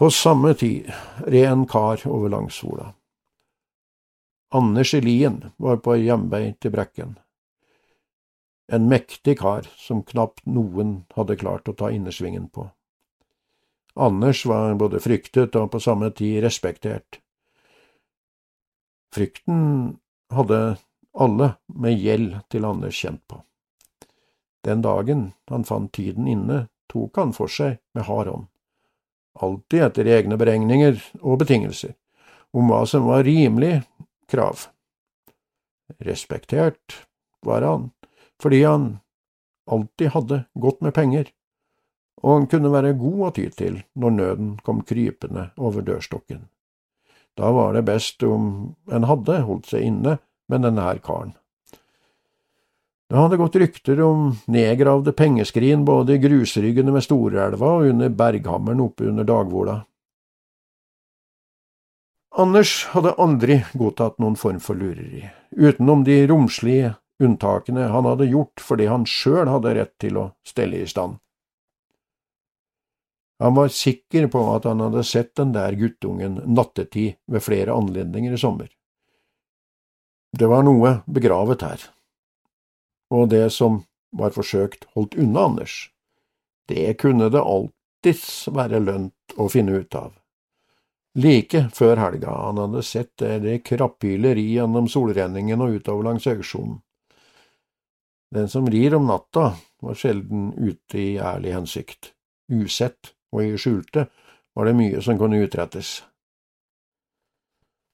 På 0.00 0.08
samme 0.10 0.54
tid 0.56 0.88
red 1.26 1.50
en 1.50 1.66
kar 1.68 2.00
over 2.08 2.32
Langsola. 2.32 2.94
Anders 4.56 4.94
Elien 4.96 5.50
var 5.60 5.82
på 5.84 5.98
hjemvei 6.00 6.54
til 6.56 6.72
Brekken. 6.72 7.18
En 8.72 8.88
mektig 8.88 9.36
kar 9.42 9.68
som 9.76 10.00
knapt 10.08 10.40
noen 10.48 11.02
hadde 11.12 11.36
klart 11.42 11.68
å 11.68 11.76
ta 11.76 11.90
innersvingen 11.92 12.48
på. 12.48 12.64
Anders 14.00 14.46
var 14.48 14.78
både 14.80 15.02
fryktet 15.04 15.60
og 15.60 15.68
på 15.74 15.82
samme 15.84 16.08
tid 16.16 16.40
respektert. 16.46 17.20
Frykten 19.12 19.60
hadde 20.32 20.62
alle 21.12 21.52
med 21.68 22.00
gjeld 22.00 22.40
til 22.48 22.64
Anders 22.64 22.96
kjent 22.96 23.20
på. 23.28 23.42
Den 24.66 24.82
dagen 24.84 25.32
han 25.48 25.64
fant 25.64 25.92
tiden 25.96 26.28
inne, 26.28 26.66
tok 26.90 27.16
han 27.16 27.32
for 27.32 27.50
seg 27.50 27.78
med 27.94 28.06
hard 28.08 28.28
hånd, 28.28 28.46
alltid 29.40 29.86
etter 29.86 30.10
egne 30.10 30.36
beregninger 30.40 30.98
og 31.22 31.40
betingelser, 31.42 31.94
om 32.52 32.68
hva 32.68 32.82
som 32.88 33.06
var 33.08 33.24
rimelig 33.24 33.80
krav. 34.30 34.66
Respektert 36.02 37.04
var 37.46 37.64
han, 37.64 37.90
fordi 38.42 38.64
han 38.66 38.90
alltid 39.70 40.12
hadde 40.16 40.44
godt 40.58 40.82
med 40.84 40.96
penger 40.96 41.30
og 42.22 42.34
han 42.34 42.48
kunne 42.52 42.72
være 42.72 42.96
god 43.00 43.20
å 43.26 43.32
ty 43.36 43.46
til 43.56 43.80
når 44.00 44.16
nøden 44.16 44.50
kom 44.64 44.82
krypende 44.86 45.50
over 45.56 45.84
dørstokken. 45.86 46.44
Da 47.38 47.52
var 47.56 47.72
det 47.76 47.86
best 47.88 48.22
om 48.26 48.74
en 48.92 49.06
hadde 49.08 49.40
holdt 49.46 49.70
seg 49.72 49.86
inne 49.88 50.18
med 50.50 50.66
denne 50.66 50.84
her 50.84 51.00
karen. 51.04 51.32
Det 53.10 53.18
hadde 53.18 53.36
gått 53.36 53.56
rykter 53.58 54.00
om 54.06 54.36
nedgravde 54.46 55.12
pengeskrin 55.12 55.84
både 55.84 56.14
i 56.14 56.18
grusryggene 56.22 56.92
ved 56.94 57.02
Storelva 57.02 57.72
og 57.80 57.88
under 57.90 58.12
berghammeren 58.14 58.84
oppe 58.84 59.08
under 59.10 59.26
Dagvola. 59.26 59.80
Anders 62.38 62.84
hadde 62.92 63.16
aldri 63.18 63.58
godtatt 63.74 64.20
noen 64.22 64.38
form 64.38 64.62
for 64.62 64.78
lureri, 64.78 65.24
utenom 65.50 66.06
de 66.06 66.20
romslige 66.30 66.94
unntakene 67.18 67.90
han 67.90 68.06
hadde 68.06 68.30
gjort 68.30 68.62
fordi 68.62 68.86
han 68.86 69.02
sjøl 69.02 69.50
hadde 69.50 69.74
rett 69.80 69.96
til 69.98 70.22
å 70.22 70.30
stelle 70.46 70.78
i 70.78 70.86
stand. 70.86 71.18
Han 73.42 73.58
var 73.58 73.74
sikker 73.74 74.30
på 74.30 74.48
at 74.54 74.70
han 74.70 74.86
hadde 74.86 75.02
sett 75.02 75.34
den 75.34 75.50
der 75.56 75.74
guttungen 75.74 76.44
nattetid 76.46 77.18
ved 77.26 77.42
flere 77.42 77.74
anledninger 77.74 78.38
i 78.38 78.38
sommer. 78.38 78.70
Det 80.30 80.46
var 80.46 80.62
noe 80.62 81.00
begravet 81.10 81.66
her, 81.66 81.90
og 83.10 83.28
det 83.32 83.48
som 83.54 83.82
var 84.16 84.34
forsøkt 84.34 84.86
holdt 84.94 85.16
unna 85.18 85.46
Anders, 85.50 85.90
det 86.70 86.98
kunne 87.02 87.30
det 87.30 87.42
alltids 87.42 88.48
være 88.54 88.82
lønt 88.82 89.34
å 89.38 89.48
finne 89.50 89.82
ut 89.82 89.94
av. 89.98 90.12
Like 91.18 91.64
før 91.74 91.98
helga 91.98 92.30
han 92.30 92.60
hadde 92.62 92.84
sett 92.86 93.18
det 93.18 93.56
krapphyler 93.66 94.38
i 94.38 94.52
gjennom 94.54 94.86
solrenningen 94.88 95.62
og 95.62 95.80
utover 95.80 96.06
langs 96.06 96.28
auksjonen. 96.30 96.78
Den 98.30 98.46
som 98.48 98.68
rir 98.70 98.94
om 98.94 99.08
natta, 99.10 99.56
var 99.82 99.96
sjelden 99.98 100.52
ute 100.54 100.98
i 101.00 101.16
ærlig 101.18 101.54
hensikt, 101.56 102.12
usett 102.52 103.10
og 103.34 103.42
i 103.42 103.56
skjulte 103.58 104.06
var 104.54 104.68
det 104.68 104.76
mye 104.78 105.02
som 105.02 105.18
kunne 105.18 105.40
utrettes. 105.42 106.02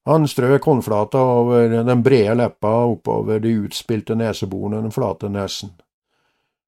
Han 0.06 0.28
strøk 0.30 0.64
håndflata 0.64 1.18
over 1.18 1.68
den 1.68 2.02
brede 2.02 2.36
leppa 2.38 2.70
oppover 2.92 3.40
de 3.42 3.56
utspilte 3.64 4.14
neseborene 4.14 4.84
den 4.84 4.94
flate 4.94 5.28
nesen. 5.28 5.72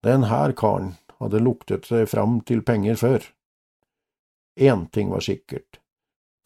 Den 0.07 0.29
her 0.31 0.55
karen 0.55 0.93
hadde 1.19 1.41
luktet 1.43 1.89
seg 1.91 2.07
fram 2.07 2.39
til 2.47 2.63
penger 2.63 3.01
før. 3.01 3.27
Én 4.61 4.87
ting 4.95 5.11
var 5.11 5.27
sikkert. 5.27 5.81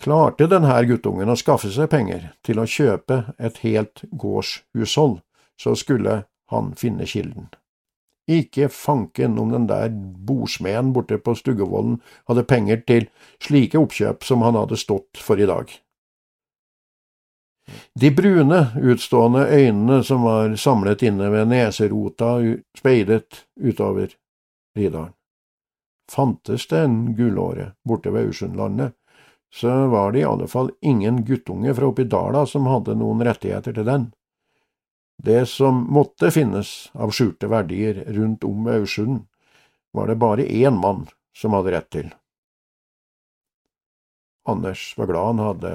Klarte 0.01 0.49
denne 0.49 0.79
guttungen 0.89 1.29
å 1.29 1.37
skaffe 1.37 1.69
seg 1.69 1.91
penger 1.93 2.31
til 2.47 2.63
å 2.63 2.65
kjøpe 2.65 3.35
et 3.37 3.61
helt 3.61 4.07
gårdshushold, 4.17 5.19
så 5.61 5.75
skulle 5.77 6.23
han 6.49 6.73
finne 6.81 7.05
kilden. 7.05 7.51
Ikke 8.31 8.71
fanken 8.73 9.37
om 9.43 9.53
den 9.53 9.69
der 9.69 9.93
bordsmeden 9.93 10.95
borte 10.97 11.19
på 11.21 11.37
Stuggevollen 11.37 12.01
hadde 12.31 12.49
penger 12.49 12.81
til 12.89 13.11
slike 13.43 13.77
oppkjøp 13.77 14.25
som 14.25 14.47
han 14.47 14.57
hadde 14.57 14.81
stått 14.81 15.21
for 15.21 15.37
i 15.37 15.49
dag. 15.51 15.69
De 17.95 18.11
brune, 18.11 18.67
utstående 18.77 19.47
øynene 19.47 20.03
som 20.05 20.23
var 20.23 20.57
samlet 20.57 21.03
inne 21.03 21.31
ved 21.31 21.49
neserota, 21.51 22.37
speidet 22.79 23.45
utover 23.61 24.15
Ridalen. 24.77 25.13
Fantes 26.11 26.67
det 26.67 26.79
en 26.85 27.15
gullåre 27.15 27.73
borte 27.87 28.11
ved 28.11 28.27
Aursundlandet, 28.27 28.97
så 29.55 29.87
var 29.87 30.13
det 30.13 30.23
i 30.23 30.25
alle 30.27 30.49
fall 30.49 30.71
ingen 30.81 31.25
guttunge 31.25 31.75
fra 31.75 31.91
oppi 31.91 32.05
dala 32.05 32.47
som 32.47 32.67
hadde 32.71 32.97
noen 32.99 33.23
rettigheter 33.27 33.75
til 33.75 33.87
den. 33.87 34.09
Det 35.23 35.45
som 35.51 35.85
måtte 35.93 36.31
finnes 36.35 36.91
av 36.95 37.13
skjulte 37.15 37.51
verdier 37.51 38.05
rundt 38.15 38.45
om 38.47 38.65
ved 38.65 38.81
Aursund, 38.81 39.27
var 39.93 40.07
det 40.07 40.17
bare 40.23 40.47
én 40.47 40.79
mann 40.81 41.07
som 41.37 41.55
hadde 41.55 41.75
rett 41.75 41.91
til. 41.91 42.09
Anders 44.49 44.95
var 44.99 45.07
glad 45.07 45.27
han 45.27 45.45
hadde 45.45 45.73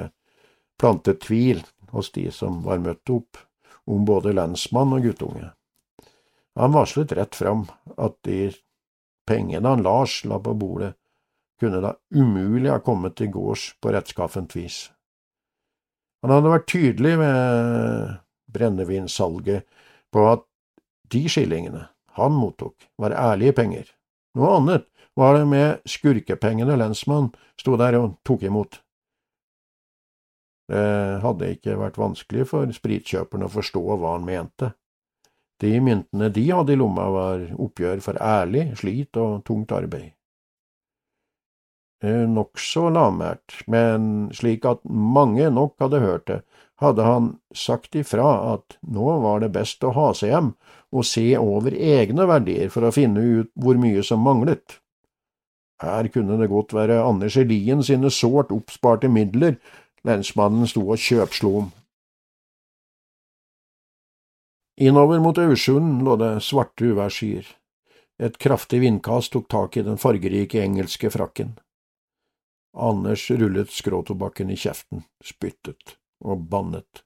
plantet 0.80 1.22
tvil 1.28 1.62
hos 1.96 2.12
de 2.16 2.28
som 2.32 2.62
var 2.66 2.84
møtt 2.84 3.10
opp, 3.14 3.40
om 3.86 4.06
både 4.06 4.34
lensmann 4.36 4.94
og 4.96 5.06
guttunge. 5.06 5.52
Han 6.56 6.74
varslet 6.76 7.14
rett 7.16 7.36
fram 7.36 7.66
at 7.98 8.16
de 8.28 8.50
pengene 9.28 9.70
han 9.70 9.84
Lars 9.86 10.24
la 10.26 10.40
på 10.40 10.56
bordet, 10.58 10.94
kunne 11.60 11.82
da 11.84 11.96
umulig 12.12 12.72
ha 12.72 12.82
kommet 12.84 13.16
til 13.20 13.32
gårds 13.32 13.70
på 13.82 13.94
rettskaffent 13.96 14.56
vis. 14.58 14.90
Han 16.24 16.34
hadde 16.34 16.52
vært 16.52 16.72
tydelig 16.72 17.14
ved 17.22 18.16
brennevinsalget 18.56 19.68
på 20.12 20.26
at 20.32 20.44
de 21.12 21.26
skillingene 21.30 21.86
han 22.16 22.36
mottok, 22.36 22.76
var 22.98 23.14
ærlige 23.14 23.56
penger. 23.56 23.90
Noe 24.36 24.56
annet 24.58 24.88
var 25.20 25.36
det 25.38 25.46
med 25.48 25.84
skurkepengene 25.88 26.78
lensmannen 26.80 27.34
sto 27.60 27.76
der 27.80 27.98
og 28.00 28.16
tok 28.28 28.46
imot. 28.48 28.80
Det 30.66 31.22
hadde 31.22 31.52
ikke 31.54 31.78
vært 31.78 32.00
vanskelig 32.02 32.48
for 32.50 32.72
spritkjøperne 32.74 33.46
å 33.46 33.54
forstå 33.54 33.84
hva 33.86 34.16
han 34.16 34.26
mente. 34.26 34.72
De 35.62 35.72
myntene 35.80 36.32
de 36.34 36.44
hadde 36.50 36.74
i 36.74 36.80
lomma, 36.80 37.06
var 37.14 37.46
oppgjør 37.62 38.02
for 38.04 38.20
ærlig 38.20 38.72
slit 38.80 39.16
og 39.22 39.44
tungt 39.48 39.72
arbeid. 39.76 40.12
Nokså 42.06 42.90
lavmælt, 42.92 43.62
men 43.72 44.28
slik 44.36 44.66
at 44.68 44.82
mange 44.86 45.48
nok 45.54 45.80
hadde 45.82 46.02
hørt 46.04 46.26
det, 46.28 46.42
hadde 46.84 47.06
han 47.08 47.30
sagt 47.56 47.96
ifra 47.96 48.28
at 48.52 48.76
nå 48.84 49.06
var 49.24 49.40
det 49.42 49.54
best 49.56 49.84
å 49.88 49.94
ha 49.96 50.10
seg 50.18 50.34
hjem 50.34 50.50
og 50.92 51.08
se 51.08 51.24
over 51.40 51.72
egne 51.72 52.28
verdier 52.28 52.68
for 52.74 52.84
å 52.86 52.92
finne 52.94 53.24
ut 53.24 53.52
hvor 53.56 53.80
mye 53.80 54.04
som 54.04 54.22
manglet. 54.26 54.82
Her 55.82 56.08
kunne 56.12 56.38
det 56.40 56.52
godt 56.52 56.76
være 56.76 57.02
Anders 57.04 57.36
Elien 57.40 57.82
sine 57.84 58.12
sårt 58.12 58.52
oppsparte 58.56 59.10
midler 59.12 59.58
lensmannen 60.06 60.70
sto 60.70 60.84
og 60.86 61.02
kjøpslo 61.02 61.52
om. 61.64 61.70
Innover 64.76 65.22
mot 65.24 65.38
Aursund 65.40 66.02
lå 66.04 66.18
det 66.20 66.34
svarte 66.44 66.92
uværsskyer. 66.92 67.48
Et 68.20 68.38
kraftig 68.40 68.82
vindkast 68.84 69.34
tok 69.34 69.48
tak 69.52 69.78
i 69.78 69.84
den 69.88 70.00
fargerike 70.00 70.62
engelske 70.64 71.12
frakken. 71.12 71.56
Anders 72.76 73.30
rullet 73.32 73.72
skråtobakken 73.72 74.52
i 74.52 74.60
kjeften, 74.60 75.06
spyttet 75.24 75.96
og 76.20 76.48
bannet. 76.52 77.04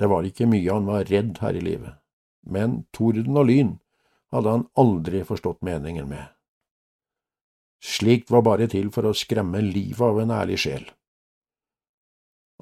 Det 0.00 0.08
var 0.10 0.26
ikke 0.26 0.48
mye 0.50 0.72
han 0.72 0.88
var 0.88 1.04
redd 1.08 1.38
her 1.44 1.56
i 1.56 1.62
livet, 1.62 2.00
men 2.42 2.82
torden 2.96 3.36
og 3.36 3.46
lyn 3.50 3.74
hadde 4.34 4.56
han 4.56 4.64
aldri 4.80 5.22
forstått 5.28 5.62
meningen 5.62 6.08
med. 6.10 6.33
Slikt 7.84 8.30
var 8.32 8.42
bare 8.46 8.68
til 8.72 8.88
for 8.92 9.04
å 9.04 9.16
skremme 9.16 9.60
livet 9.60 10.00
av 10.06 10.20
en 10.22 10.32
ærlig 10.32 10.56
sjel. 10.62 10.86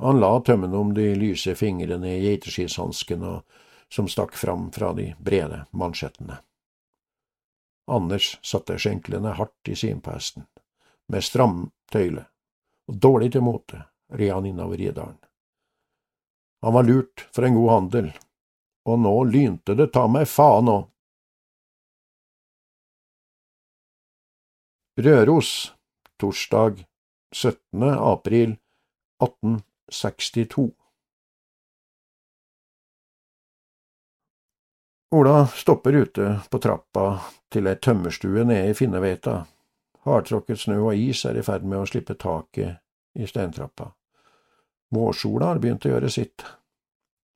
Han 0.02 0.18
la 0.18 0.32
tømmene 0.42 0.76
om 0.76 0.90
de 0.96 1.12
lyse 1.14 1.54
fingrene 1.54 2.16
i 2.16 2.24
geiteskishanskene 2.24 3.36
som 3.92 4.08
stakk 4.10 4.34
fram 4.34 4.70
fra 4.74 4.90
de 4.98 5.12
brede 5.22 5.62
mansjettene. 5.70 6.40
Anders 7.86 8.38
satte 8.42 8.78
skjenklene 8.78 9.36
hardt 9.38 9.68
i 9.68 9.76
simpesten. 9.78 10.48
Med 11.12 11.24
stram 11.24 11.66
tøyle 11.92 12.24
og 12.88 12.98
dårlig 12.98 13.32
til 13.34 13.44
mote 13.46 13.84
red 14.12 14.32
han 14.32 14.46
innover 14.46 14.80
Riedalen. 14.80 15.18
Han 16.62 16.74
var 16.74 16.86
lurt 16.86 17.26
for 17.34 17.46
en 17.46 17.54
god 17.54 17.70
handel, 17.70 18.12
og 18.86 18.98
nå 19.02 19.14
lynte 19.24 19.74
det 19.78 19.90
ta 19.94 20.06
meg 20.10 20.28
faen 20.30 20.70
òg. 20.70 20.88
Røros, 24.96 25.72
torsdag 26.20 26.84
17. 27.34 27.82
april 27.82 28.56
1862 29.22 30.72
Ola 35.10 35.46
stopper 35.46 35.92
ute 35.92 36.40
på 36.50 36.58
trappa 36.58 37.06
til 37.48 37.72
ei 37.72 37.80
tømmerstue 37.80 38.44
nede 38.44 38.68
i 38.68 38.76
Finneveita. 38.76 39.38
Hardtråkket 40.04 40.60
snø 40.60 40.76
og 40.82 41.00
is 41.00 41.24
er 41.24 41.40
i 41.40 41.48
ferd 41.48 41.64
med 41.64 41.80
å 41.80 41.88
slippe 41.88 42.18
taket 42.20 42.84
i 43.16 43.24
steintrappa. 43.24 43.94
Vårsola 44.92 45.54
har 45.54 45.62
begynt 45.64 45.88
å 45.88 45.94
gjøre 45.94 46.12
sitt. 46.12 46.44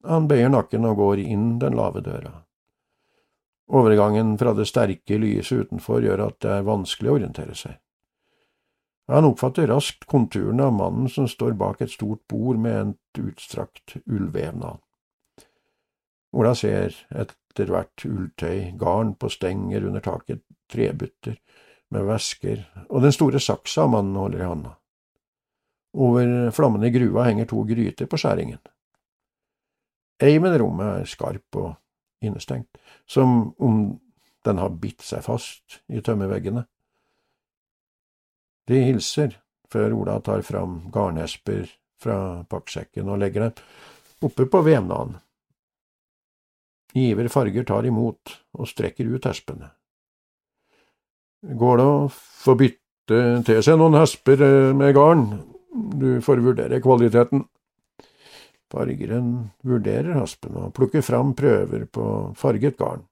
Han 0.05 0.29
bøyer 0.29 0.53
nakken 0.53 0.85
og 0.85 1.01
går 1.01 1.25
inn 1.25 1.55
den 1.65 1.81
lave 1.81 2.05
døra. 2.05 2.43
Overgangen 3.67 4.37
fra 4.39 4.53
det 4.55 4.69
sterke 4.71 5.19
lyset 5.19 5.67
utenfor 5.67 6.05
gjør 6.05 6.29
at 6.29 6.39
det 6.45 6.53
er 6.55 6.69
vanskelig 6.69 7.11
å 7.11 7.17
orientere 7.19 7.57
seg. 7.59 7.75
Han 9.11 9.27
oppfatter 9.29 9.69
raskt 9.71 10.07
konturene 10.11 10.67
av 10.67 10.75
mannen 10.75 11.11
som 11.11 11.29
står 11.31 11.55
bak 11.59 11.83
et 11.83 11.95
stort 11.95 12.25
bord 12.31 12.59
med 12.59 12.95
et 12.95 13.23
utstrakt 13.23 13.97
ullvevnad. 14.05 14.83
Ola 16.37 16.55
ser 16.59 16.95
etter 17.15 17.71
hvert 17.71 18.07
ulltøy, 18.07 18.73
garn 18.79 19.15
på 19.15 19.31
stenger 19.31 19.87
under 19.87 20.03
taket, 20.03 20.43
trebutter 20.71 21.39
med 21.95 22.07
vesker 22.09 22.65
og 22.89 23.05
den 23.05 23.15
store 23.15 23.41
saksa 23.43 23.87
mannen 23.91 24.19
holder 24.19 24.43
i 24.43 24.49
handa. 24.51 24.75
Over 25.97 26.51
flammene 26.53 26.91
i 26.91 26.95
grua 26.95 27.29
henger 27.29 27.47
to 27.51 27.63
gryter 27.67 28.11
på 28.11 28.19
skjæringen. 28.21 28.61
Eimen 30.23 30.59
rommet 30.59 31.03
er 31.03 31.09
skarp 31.09 31.59
og 31.61 31.75
innestengt, 32.25 32.79
som 33.07 33.55
om 33.59 33.99
den 34.47 34.59
har 34.63 34.77
bitt 34.81 35.03
seg 35.03 35.25
fast 35.27 35.81
i 35.91 36.01
tømmerveggene. 36.05 36.65
De 38.67 38.83
hilser 38.83 39.37
før 39.71 39.95
Ola 39.99 40.21
tar 40.25 40.43
fram 40.47 40.87
garnesper 40.95 41.67
fra 42.03 42.45
pakksekken 42.51 43.09
og 43.11 43.21
legger 43.23 43.49
dem 43.49 44.27
oppe 44.27 44.47
på 44.51 44.63
vevnaden. 44.67 45.17
Iver 46.97 47.29
Farger 47.29 47.67
tar 47.69 47.87
imot 47.87 48.39
og 48.57 48.69
strekker 48.71 49.09
ut 49.11 49.27
hespene. 49.29 49.69
Går 51.47 51.77
det 51.79 51.87
å 51.87 52.07
få 52.11 52.57
bytte 52.59 53.21
til 53.47 53.61
seg 53.63 53.77
noen 53.79 53.99
hesper 53.99 54.41
med 54.75 54.95
garn, 54.97 55.27
du 55.77 56.23
får 56.25 56.41
vurdere 56.43 56.81
kvaliteten. 56.83 57.45
Fargeren 58.73 59.51
vurderer 59.63 60.19
haspen 60.19 60.57
og 60.59 60.73
plukker 60.75 61.05
fram 61.07 61.35
prøver 61.39 61.85
på 61.87 62.07
farget 62.39 62.79
garn. 62.79 63.05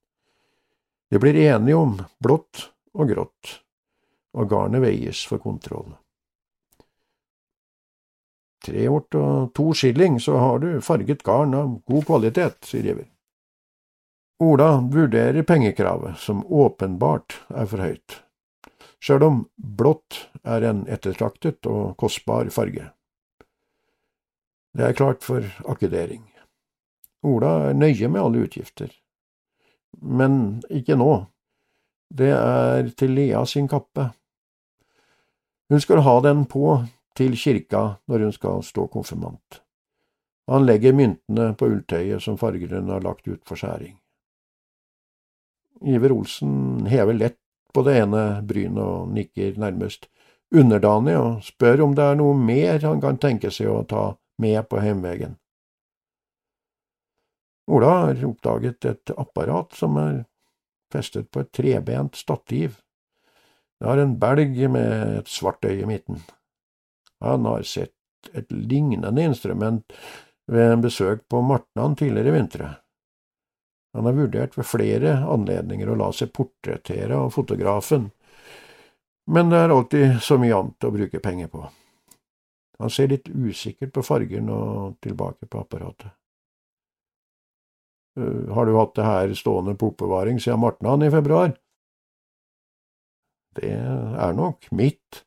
De 1.10 1.20
blir 1.22 1.38
enige 1.44 1.78
om 1.78 1.94
blått 2.22 2.70
og 2.94 3.12
grått, 3.12 3.52
og 4.34 4.50
garnet 4.50 4.82
veies 4.82 5.22
for 5.30 5.42
kontroll. 5.42 5.92
Tre 8.64 8.88
ort 8.88 9.14
og 9.20 9.52
to 9.54 9.70
skilling, 9.76 10.18
så 10.18 10.40
har 10.40 10.58
du 10.62 10.80
farget 10.82 11.22
garn 11.22 11.54
av 11.54 11.78
god 11.86 12.06
kvalitet, 12.08 12.58
sier 12.66 12.90
giver. 12.90 13.08
Ola 14.42 14.80
vurderer 14.90 15.46
pengekravet, 15.46 16.18
som 16.18 16.42
åpenbart 16.50 17.38
er 17.54 17.70
for 17.70 17.84
høyt 17.84 18.24
sjøl 19.04 19.24
om 19.26 19.40
blått 19.56 20.24
er 20.48 20.64
en 20.70 20.84
ettertraktet 20.88 21.68
og 21.68 21.96
kostbar 22.00 22.48
farge. 22.54 22.88
Det 24.74 24.82
er 24.88 24.96
klart 24.98 25.22
for 25.22 25.44
akkedering. 25.70 26.24
Ola 27.24 27.70
er 27.70 27.76
nøye 27.78 28.08
med 28.10 28.20
alle 28.20 28.44
utgifter. 28.48 28.90
Men 30.02 30.62
ikke 30.66 30.96
nå. 30.98 31.12
Det 32.10 32.32
er 32.34 32.90
til 32.98 33.14
Lea 33.14 33.44
sin 33.46 33.68
kappe. 33.70 34.10
Hun 35.70 35.80
skal 35.80 36.02
ha 36.04 36.14
den 36.26 36.44
på 36.50 36.80
til 37.16 37.36
kirka 37.38 37.84
når 38.10 38.26
hun 38.26 38.34
skal 38.34 38.64
stå 38.66 38.88
konfirmant. 38.90 39.60
Han 40.50 40.66
legger 40.66 40.92
myntene 40.92 41.54
på 41.56 41.70
ulltøyet 41.70 42.22
som 42.22 42.36
fargeren 42.36 42.90
har 42.92 43.04
lagt 43.06 43.28
ut 43.30 43.40
for 43.46 43.56
skjæring. 43.56 43.94
Iver 45.86 46.12
Olsen 46.12 46.86
hever 46.90 47.16
lett 47.16 47.38
på 47.74 47.82
det 47.86 47.96
ene 48.02 48.42
brynet 48.46 48.82
og 48.82 49.14
nikker 49.14 49.56
nærmest 49.58 50.10
underdanig 50.54 51.16
og 51.18 51.40
spør 51.46 51.86
om 51.86 51.96
det 51.96 52.04
er 52.10 52.20
noe 52.20 52.36
mer 52.38 52.84
han 52.84 53.00
kan 53.02 53.18
tenke 53.22 53.50
seg 53.54 53.70
å 53.70 53.80
ta 53.88 54.04
med 54.38 54.68
på 54.68 54.80
heimveien. 54.82 55.36
Ola 57.66 57.88
har 57.88 58.24
oppdaget 58.26 58.84
et 58.84 59.10
apparat 59.16 59.72
som 59.72 59.96
er 59.96 60.24
festet 60.92 61.30
på 61.32 61.40
et 61.40 61.52
trebent 61.52 62.16
stativ. 62.16 62.80
Det 63.80 63.88
har 63.88 64.00
en 64.00 64.18
belg 64.20 64.58
med 64.70 65.20
et 65.20 65.28
svart 65.28 65.64
øye 65.64 65.82
i 65.82 65.88
midten. 65.88 66.20
Han 67.24 67.46
har 67.48 67.62
sett 67.62 67.94
et 68.32 68.52
lignende 68.52 69.22
instrument 69.22 69.92
ved 70.46 70.72
en 70.72 70.84
besøk 70.84 71.24
på 71.28 71.40
Martnan 71.40 71.96
tidligere 71.96 72.28
i 72.28 72.36
vinter. 72.36 72.66
Han 73.94 74.04
har 74.04 74.12
vurdert 74.12 74.58
ved 74.58 74.66
flere 74.66 75.16
anledninger 75.30 75.88
å 75.88 75.96
la 75.98 76.10
seg 76.12 76.32
portrettere 76.34 77.16
av 77.16 77.30
fotografen, 77.32 78.10
men 79.30 79.52
det 79.52 79.60
er 79.62 79.72
alltid 79.72 80.18
så 80.20 80.36
mye 80.40 80.56
annet 80.56 80.84
å 80.84 80.92
bruke 80.92 81.22
penger 81.22 81.48
på. 81.52 81.62
Han 82.82 82.90
ser 82.90 83.10
litt 83.12 83.28
usikkert 83.30 83.92
på 83.94 84.02
fargen 84.02 84.50
og 84.50 84.96
tilbake 85.04 85.46
på 85.50 85.62
apparatet. 85.62 86.10
Uh, 88.18 88.50
har 88.54 88.66
du 88.66 88.76
hatt 88.78 88.94
det 88.98 89.06
her 89.06 89.34
stående 89.38 89.74
på 89.78 89.92
oppbevaring 89.92 90.40
siden 90.42 90.62
Martnan 90.62 91.06
i 91.06 91.12
februar? 91.14 91.54
Det 93.54 93.70
er 93.70 94.34
nok 94.34 94.66
mitt. 94.74 95.22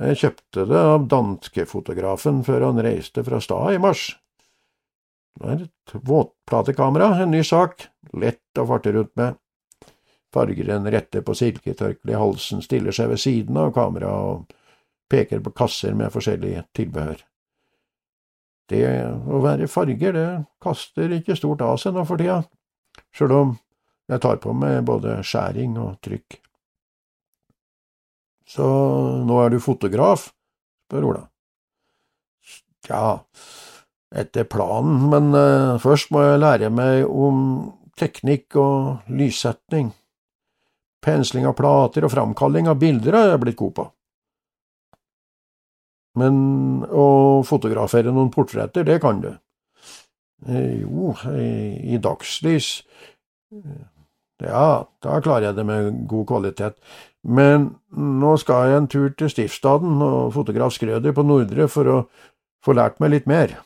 Jeg 0.00 0.16
kjøpte 0.22 0.64
det 0.70 0.80
av 0.94 1.04
danskefotografen 1.12 2.40
før 2.46 2.70
han 2.70 2.80
reiste 2.84 3.24
fra 3.26 3.40
Stad 3.44 3.76
i 3.76 3.82
mars. 3.82 4.06
Det 5.40 5.48
er 5.48 5.64
et 5.66 5.94
våtplatekamera, 6.08 7.12
en 7.22 7.32
ny 7.34 7.42
sak, 7.46 7.84
lett 8.16 8.60
å 8.60 8.66
farte 8.68 8.94
rundt 8.96 9.12
med. 9.20 9.36
Fargeren 10.32 10.86
retter 10.92 11.24
på 11.26 11.34
silketørkleet 11.36 12.14
i 12.14 12.18
halsen, 12.20 12.62
stiller 12.62 12.94
seg 12.94 13.10
ved 13.12 13.20
siden 13.20 13.58
av 13.58 13.72
kameraet 13.74 14.30
og 14.30 14.59
peker 15.10 15.42
på 15.44 15.52
kasser 15.56 15.96
med 15.98 16.12
forskjellige 16.14 16.64
tilbehør. 16.76 17.24
Det 18.70 18.84
å 19.26 19.40
være 19.42 19.66
farger, 19.70 20.14
det 20.14 20.28
kaster 20.62 21.10
ikke 21.16 21.38
stort 21.38 21.64
av 21.66 21.80
seg 21.82 21.96
nå 21.96 22.04
for 22.06 22.20
tida, 22.20 22.44
sjøl 23.14 23.34
om 23.34 23.56
jeg 24.10 24.22
tar 24.22 24.38
på 24.42 24.54
meg 24.54 24.84
både 24.86 25.20
skjæring 25.26 25.76
og 25.82 25.98
trykk. 26.02 26.38
Så 28.50 28.66
nå 29.26 29.42
er 29.44 29.52
du 29.52 29.60
fotograf? 29.62 30.30
spør 30.86 31.06
Ola. 31.12 31.20
Ja, 32.88 33.20
etter 34.10 34.48
planen, 34.50 35.04
men 35.12 35.30
uh, 35.36 35.78
først 35.78 36.10
må 36.10 36.24
jeg 36.24 36.40
lære 36.42 36.70
meg 36.74 37.04
om 37.06 37.44
teknikk 38.00 38.56
og 38.58 39.12
lyssetting. 39.14 39.92
Pensling 41.04 41.46
av 41.46 41.54
plater 41.60 42.04
og 42.04 42.12
framkalling 42.12 42.66
av 42.68 42.80
bilder 42.80 43.16
er 43.16 43.32
jeg 43.32 43.42
blitt 43.44 43.60
god 43.60 43.76
på. 43.78 43.86
Men 46.18 46.34
å 46.90 47.06
fotografere 47.46 48.10
noen 48.10 48.32
portretter, 48.34 48.84
det 48.86 48.98
kan 49.02 49.20
du. 49.22 49.30
Eh, 50.48 50.80
jo, 50.82 51.12
i, 51.36 51.98
dagslys 52.00 52.80
eh, 53.52 53.82
Ja, 54.40 54.88
da 55.04 55.18
klarer 55.20 55.50
jeg 55.50 55.58
det 55.58 55.66
med 55.68 56.04
god 56.08 56.26
kvalitet. 56.32 56.78
Men 57.22 57.74
nå 57.92 58.36
skal 58.40 58.70
jeg 58.70 58.78
en 58.78 58.88
tur 58.88 59.10
til 59.12 59.28
Stiftsstaden 59.28 60.00
og 60.00 60.32
fotograf 60.32 60.72
Skrøder 60.72 61.12
på 61.12 61.26
Nordre 61.28 61.68
for 61.68 61.90
å 61.92 61.98
få 62.64 62.74
lært 62.76 62.96
meg 63.04 63.12
litt 63.12 63.28
mer. 63.28 63.58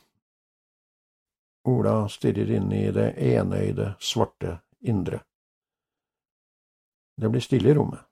Ola 1.71 2.09
stirrer 2.13 2.51
inn 2.59 2.73
i 2.75 2.89
det 2.93 3.15
enøyde, 3.23 3.95
svarte 4.03 4.59
indre. 4.85 5.23
Det 7.17 7.31
blir 7.31 7.45
stille 7.45 7.71
i 7.71 7.77
rommet. 7.79 8.03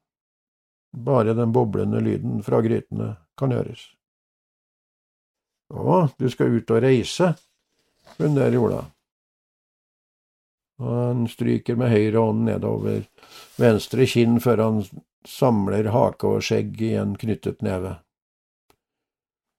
Bare 0.93 1.35
den 1.35 1.53
boblende 1.53 2.01
lyden 2.01 2.43
fra 2.47 2.63
grytene 2.63 3.17
kan 3.39 3.53
høres. 3.53 3.83
Å, 5.73 6.09
du 6.19 6.29
skal 6.31 6.59
ut 6.59 6.71
og 6.71 6.83
reise, 6.85 7.33
funderer 8.19 8.59
Ola. 8.61 8.83
Og 10.83 10.93
han 10.93 11.27
stryker 11.31 11.79
med 11.81 11.93
høyre 11.93 12.21
hånd 12.21 12.45
nedover 12.49 13.05
venstre 13.61 14.07
kinn 14.11 14.41
før 14.43 14.65
han 14.67 14.81
samler 15.29 15.89
hake 15.95 16.29
og 16.29 16.45
skjegg 16.45 16.81
i 16.83 16.95
en 17.01 17.15
knyttet 17.19 17.63
neve. 17.65 17.97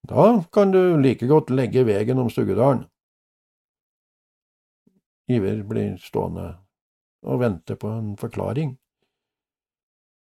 Da 0.03 0.43
kan 0.51 0.73
du 0.73 0.97
like 0.99 1.27
godt 1.29 1.53
legge 1.53 1.85
vegen 1.87 2.19
om 2.19 2.29
Stuggedalen. 2.29 2.83
Iver 5.31 5.63
blir 5.63 5.95
stående 6.03 6.49
og 7.23 7.39
vente 7.39 7.77
på 7.79 7.87
en 7.87 8.15
forklaring. 8.19 8.75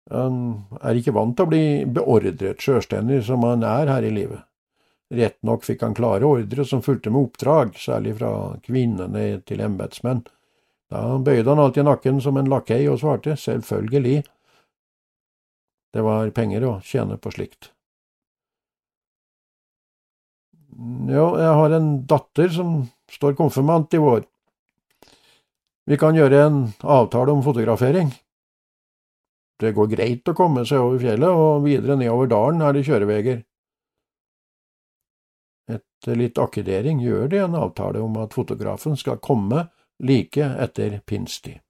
Han 0.09 0.39
er 0.81 0.97
ikke 0.97 1.13
vant 1.13 1.37
til 1.37 1.45
å 1.45 1.53
bli 1.53 1.65
beordret 1.85 2.65
sjølstendig 2.65 3.21
som 3.27 3.45
han 3.45 3.67
er 3.69 3.93
her 3.93 4.07
i 4.09 4.15
livet. 4.15 4.41
Rett 5.09 5.39
nok 5.47 5.65
fikk 5.65 5.83
han 5.87 5.95
klare 5.97 6.29
ordre 6.29 6.65
som 6.69 6.83
fulgte 6.85 7.11
med 7.11 7.31
oppdrag, 7.31 7.73
særlig 7.81 8.19
fra 8.19 8.33
kvinnene 8.65 9.41
til 9.49 9.63
embetsmenn. 9.65 10.27
Da 10.93 11.03
bøyde 11.21 11.49
han 11.49 11.63
alltid 11.63 11.89
nakken 11.89 12.21
som 12.25 12.37
en 12.41 12.49
lakei 12.49 12.83
og 12.89 13.01
svarte 13.01 13.37
selvfølgelig. 13.41 14.23
Det 15.97 16.05
var 16.05 16.31
penger 16.37 16.69
å 16.69 16.77
tjene 16.85 17.17
på 17.17 17.33
slikt. 17.33 17.73
Jo, 21.09 21.33
jeg 21.41 21.55
har 21.59 21.75
en 21.75 21.91
datter 22.07 22.53
som 22.55 22.83
står 23.11 23.35
konfirmant 23.39 23.95
i 23.97 24.01
vår. 24.03 24.23
Vi 25.89 25.97
kan 25.97 26.17
gjøre 26.17 26.45
en 26.45 26.59
avtale 26.85 27.33
om 27.33 27.41
fotografering. 27.43 28.13
Det 29.59 29.73
går 29.75 29.89
greit 29.91 30.29
å 30.29 30.37
komme 30.37 30.63
seg 30.69 30.85
over 30.85 31.01
fjellet, 31.03 31.33
og 31.33 31.65
videre 31.65 31.97
nedover 31.99 32.29
dalen 32.31 32.61
er 32.63 32.77
det 32.77 32.85
kjøreveier. 32.87 33.41
Etter 35.69 36.17
litt 36.17 36.39
akkedering 36.39 37.01
gjør 37.05 37.29
de 37.29 37.43
en 37.45 37.57
avtale 37.59 38.01
om 38.01 38.17
at 38.23 38.35
fotografen 38.35 38.97
skal 38.97 39.21
komme 39.21 39.67
like 39.99 40.45
etter 40.65 41.01
pinstid. 41.07 41.61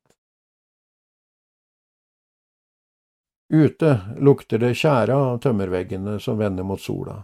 Ute 3.49 4.01
lukter 4.21 4.61
det 4.61 4.75
tjære 4.77 5.15
av 5.17 5.39
tømmerveggene 5.41 6.19
som 6.21 6.37
vender 6.39 6.67
mot 6.69 6.81
sola. 6.81 7.23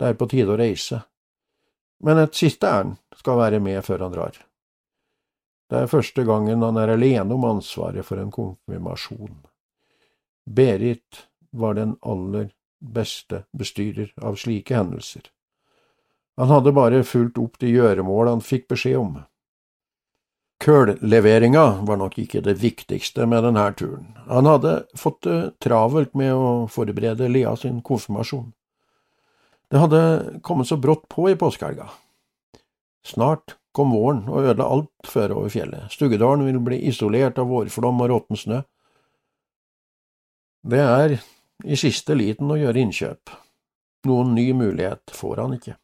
Det 0.00 0.08
er 0.08 0.16
på 0.16 0.28
tide 0.32 0.54
å 0.54 0.56
reise. 0.56 1.02
Men 2.02 2.18
et 2.18 2.34
siste 2.34 2.66
ærend 2.66 2.96
skal 3.20 3.38
være 3.38 3.60
med 3.60 3.84
før 3.84 4.06
han 4.06 4.14
drar. 4.14 4.38
Det 5.70 5.84
er 5.84 5.92
første 5.92 6.24
gangen 6.24 6.64
han 6.64 6.80
er 6.80 6.94
alene 6.96 7.36
om 7.36 7.44
ansvaret 7.46 8.04
for 8.04 8.20
en 8.20 8.32
konfirmasjon. 8.32 9.44
Berit 10.44 11.26
var 11.52 11.76
den 11.78 11.94
aller 12.00 12.50
beste 12.80 13.44
bestyrer 13.52 14.10
av 14.18 14.40
slike 14.40 14.74
hendelser. 14.74 15.28
Han 16.40 16.48
hadde 16.48 16.72
bare 16.72 17.02
fulgt 17.04 17.38
opp 17.38 17.58
de 17.60 17.70
gjøremål 17.74 18.30
han 18.30 18.44
fikk 18.44 18.70
beskjed 18.72 18.98
om. 19.00 19.20
Kølleveringa 20.62 21.64
var 21.88 21.98
nok 21.98 22.20
ikke 22.22 22.40
det 22.46 22.54
viktigste 22.62 23.26
med 23.26 23.42
denne 23.42 23.64
turen. 23.74 24.12
Han 24.28 24.46
hadde 24.46 24.76
fått 24.98 25.24
det 25.26 25.38
travelt 25.64 26.14
med 26.14 26.32
å 26.32 26.68
forberede 26.70 27.28
Lea 27.28 27.56
sin 27.58 27.80
konfirmasjon. 27.82 28.52
Det 29.72 29.80
hadde 29.82 30.38
kommet 30.46 30.70
så 30.70 30.78
brått 30.78 31.08
på 31.10 31.26
i 31.32 31.36
påskehelga. 31.40 31.88
Snart 33.02 33.56
kom 33.74 33.90
våren 33.90 34.22
og 34.28 34.44
ødela 34.44 34.68
alt 34.70 35.08
før 35.08 35.34
over 35.40 35.50
fjellet. 35.50 35.90
Stuggedalen 35.90 36.46
vil 36.46 36.60
bli 36.62 36.78
isolert 36.88 37.40
av 37.42 37.50
vårflom 37.50 38.04
og 38.04 38.12
råtten 38.12 38.38
snø. 38.38 38.62
Det 40.62 40.82
er 40.82 41.16
i 41.64 41.78
siste 41.80 42.14
liten 42.14 42.52
å 42.52 42.60
gjøre 42.60 42.84
innkjøp. 42.84 43.32
Noen 44.06 44.36
ny 44.36 44.52
mulighet 44.54 45.10
får 45.16 45.42
han 45.42 45.56
ikke. 45.58 45.74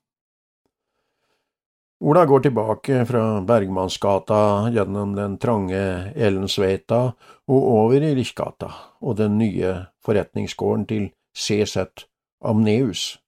Ola 2.01 2.27
går 2.27 2.41
tilbake 2.41 3.07
fra 3.07 3.41
Bergmannsgata 3.41 4.71
gjennom 4.71 5.15
den 5.15 5.39
trange 5.39 6.13
Ellensveita 6.15 7.01
og 7.51 7.65
over 7.73 8.05
i 8.07 8.13
Lichgata 8.15 8.69
og 9.03 9.17
den 9.19 9.35
nye 9.41 9.73
forretningsgården 10.07 10.87
til 10.87 11.09
CZ 11.35 12.07
Amneus. 12.45 13.19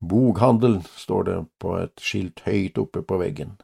Boghandel, 0.00 0.80
står 0.96 1.28
det 1.28 1.36
på 1.60 1.76
et 1.82 2.00
skilt 2.00 2.40
høyt 2.48 2.80
oppe 2.80 3.04
på 3.04 3.20
veggen. 3.20 3.58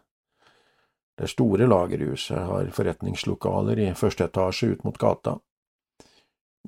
Det 1.16 1.28
store 1.32 1.64
lagerhuset 1.68 2.44
har 2.44 2.68
forretningslokaler 2.76 3.80
i 3.80 3.90
første 3.96 4.28
etasje 4.28 4.74
ut 4.74 4.84
mot 4.84 5.00
gata. 5.00 5.38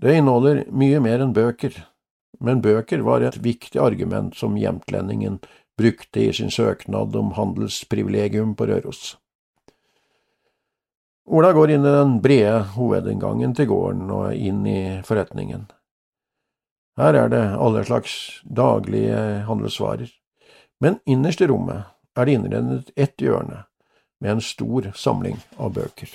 Det 0.00 0.16
inneholder 0.16 0.64
mye 0.72 1.00
mer 1.04 1.20
enn 1.20 1.36
bøker, 1.36 1.76
men 2.40 2.64
bøker 2.64 3.04
var 3.04 3.20
et 3.20 3.36
viktig 3.44 3.80
argument 3.80 4.36
som 4.36 4.56
jämtlendingen 4.56 5.40
brukte 5.78 6.20
i 6.20 6.32
sin 6.32 6.50
søknad 6.50 7.16
om 7.16 7.32
handelsprivilegium 7.32 8.54
på 8.56 8.66
Røros. 8.66 9.16
Ola 11.26 11.52
går 11.52 11.70
inn 11.70 11.86
i 11.86 11.94
den 11.94 12.16
brede 12.22 12.58
hovedinngangen 12.74 13.54
til 13.54 13.68
gården 13.70 14.10
og 14.10 14.34
inn 14.34 14.66
i 14.66 14.80
forretningen. 15.06 15.68
Her 16.98 17.16
er 17.16 17.30
det 17.32 17.42
alle 17.56 17.84
slags 17.88 18.14
daglige 18.44 19.44
handelsvarer, 19.46 20.10
men 20.80 20.98
innerst 21.06 21.40
i 21.40 21.48
rommet 21.48 21.86
er 22.18 22.26
det 22.26 22.34
innredet 22.36 22.90
ett 22.96 23.22
hjørne 23.22 23.62
med 24.20 24.30
en 24.34 24.44
stor 24.44 24.90
samling 24.94 25.38
av 25.56 25.72
bøker. 25.78 26.10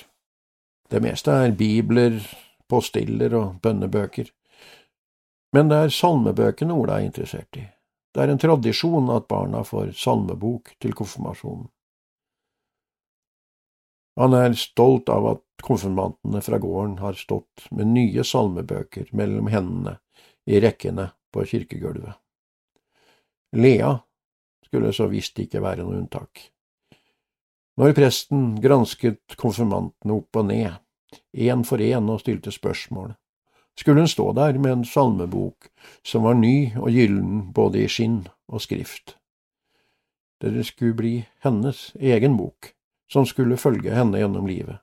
Det 0.88 1.02
meste 1.02 1.32
er 1.32 1.56
bibler, 1.56 2.20
postiller 2.68 3.34
og 3.34 3.58
bønnebøker, 3.64 4.30
men 5.52 5.72
det 5.72 5.80
er 5.82 5.92
salmebøkene 5.92 6.76
Ola 6.76 7.00
er 7.00 7.08
interessert 7.08 7.56
i. 7.56 7.64
Det 8.14 8.24
er 8.24 8.32
en 8.32 8.40
tradisjon 8.40 9.10
at 9.14 9.28
barna 9.30 9.64
får 9.66 9.92
salmebok 9.98 10.72
til 10.82 10.94
konfirmasjonen. 10.96 11.68
Han 14.18 14.34
er 14.34 14.56
stolt 14.58 15.10
av 15.14 15.26
at 15.30 15.44
konfirmantene 15.62 16.40
fra 16.42 16.58
gården 16.58 16.96
har 16.98 17.14
stått 17.18 17.68
med 17.70 17.92
nye 17.92 18.24
salmebøker 18.26 19.12
mellom 19.14 19.50
hendene 19.52 19.98
i 20.50 20.58
rekkene 20.62 21.10
på 21.30 21.44
kirkegulvet. 21.46 22.16
Lea 23.54 23.92
skulle 24.66 24.90
så 24.92 25.06
visst 25.12 25.38
ikke 25.38 25.62
være 25.62 25.86
noe 25.86 26.00
unntak. 26.00 26.48
Når 27.78 27.94
presten 27.94 28.56
gransket 28.58 29.38
konfirmantene 29.38 30.18
opp 30.18 30.40
og 30.40 30.48
ned, 30.50 30.74
én 31.32 31.62
for 31.64 31.78
én 31.78 32.10
og 32.10 32.18
stilte 32.24 32.50
spørsmål, 32.52 33.14
skulle 33.78 34.02
hun 34.02 34.10
stå 34.10 34.32
der 34.36 34.58
med 34.58 34.72
en 34.72 34.84
salmebok 34.84 35.70
som 36.02 36.26
var 36.26 36.34
ny 36.34 36.74
og 36.76 36.90
gyllen 36.90 37.48
både 37.54 37.84
i 37.84 37.88
skinn 37.88 38.24
og 38.50 38.64
skrift. 38.64 39.14
Det 40.42 40.66
skulle 40.66 40.98
bli 40.98 41.14
hennes 41.46 41.92
egen 41.98 42.36
bok, 42.38 42.72
som 43.10 43.26
skulle 43.26 43.58
følge 43.58 43.94
henne 43.94 44.18
gjennom 44.20 44.46
livet. 44.46 44.82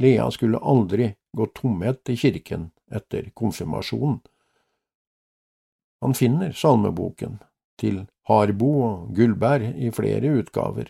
Lea 0.00 0.30
skulle 0.32 0.60
aldri 0.60 1.12
gå 1.36 1.46
tomhet 1.56 2.08
i 2.08 2.16
kirken 2.16 2.70
etter 2.92 3.30
konfirmasjonen, 3.36 4.20
han 6.02 6.16
finner 6.18 6.50
salmeboken 6.50 7.36
til 7.78 8.00
Harbo 8.26 8.70
og 8.82 9.14
Gullberg 9.14 9.68
i 9.78 9.90
flere 9.94 10.32
utgaver, 10.40 10.88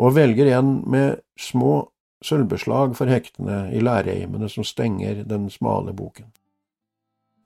og 0.00 0.14
velger 0.16 0.48
en 0.56 0.70
med 0.88 1.20
små 1.36 1.90
sølvbeslag 2.24 2.94
for 2.96 3.12
hektene 3.12 3.66
i 3.76 3.82
læreimene 3.84 4.48
som 4.48 4.64
stenger 4.64 5.20
den 5.28 5.50
smale 5.52 5.92
boken. 5.92 6.30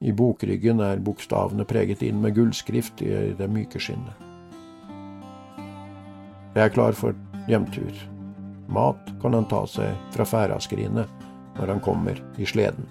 I 0.03 0.13
bokryggen 0.13 0.83
er 0.83 1.03
bokstavene 1.03 1.65
preget 1.69 2.03
inn 2.03 2.19
med 2.23 2.35
gullskrift 2.35 3.05
i 3.07 3.13
det 3.39 3.49
myke 3.51 3.81
skinnet. 3.81 4.19
Jeg 6.53 6.65
er 6.67 6.75
klar 6.75 6.97
for 6.99 7.15
hjemtur. 7.49 7.93
Mat 8.73 9.13
kan 9.23 9.37
han 9.39 9.47
ta 9.49 9.63
seg 9.71 9.95
fra 10.13 10.27
Færaskrinet 10.27 11.23
når 11.57 11.75
han 11.77 11.85
kommer 11.85 12.19
i 12.41 12.49
sleden. 12.49 12.89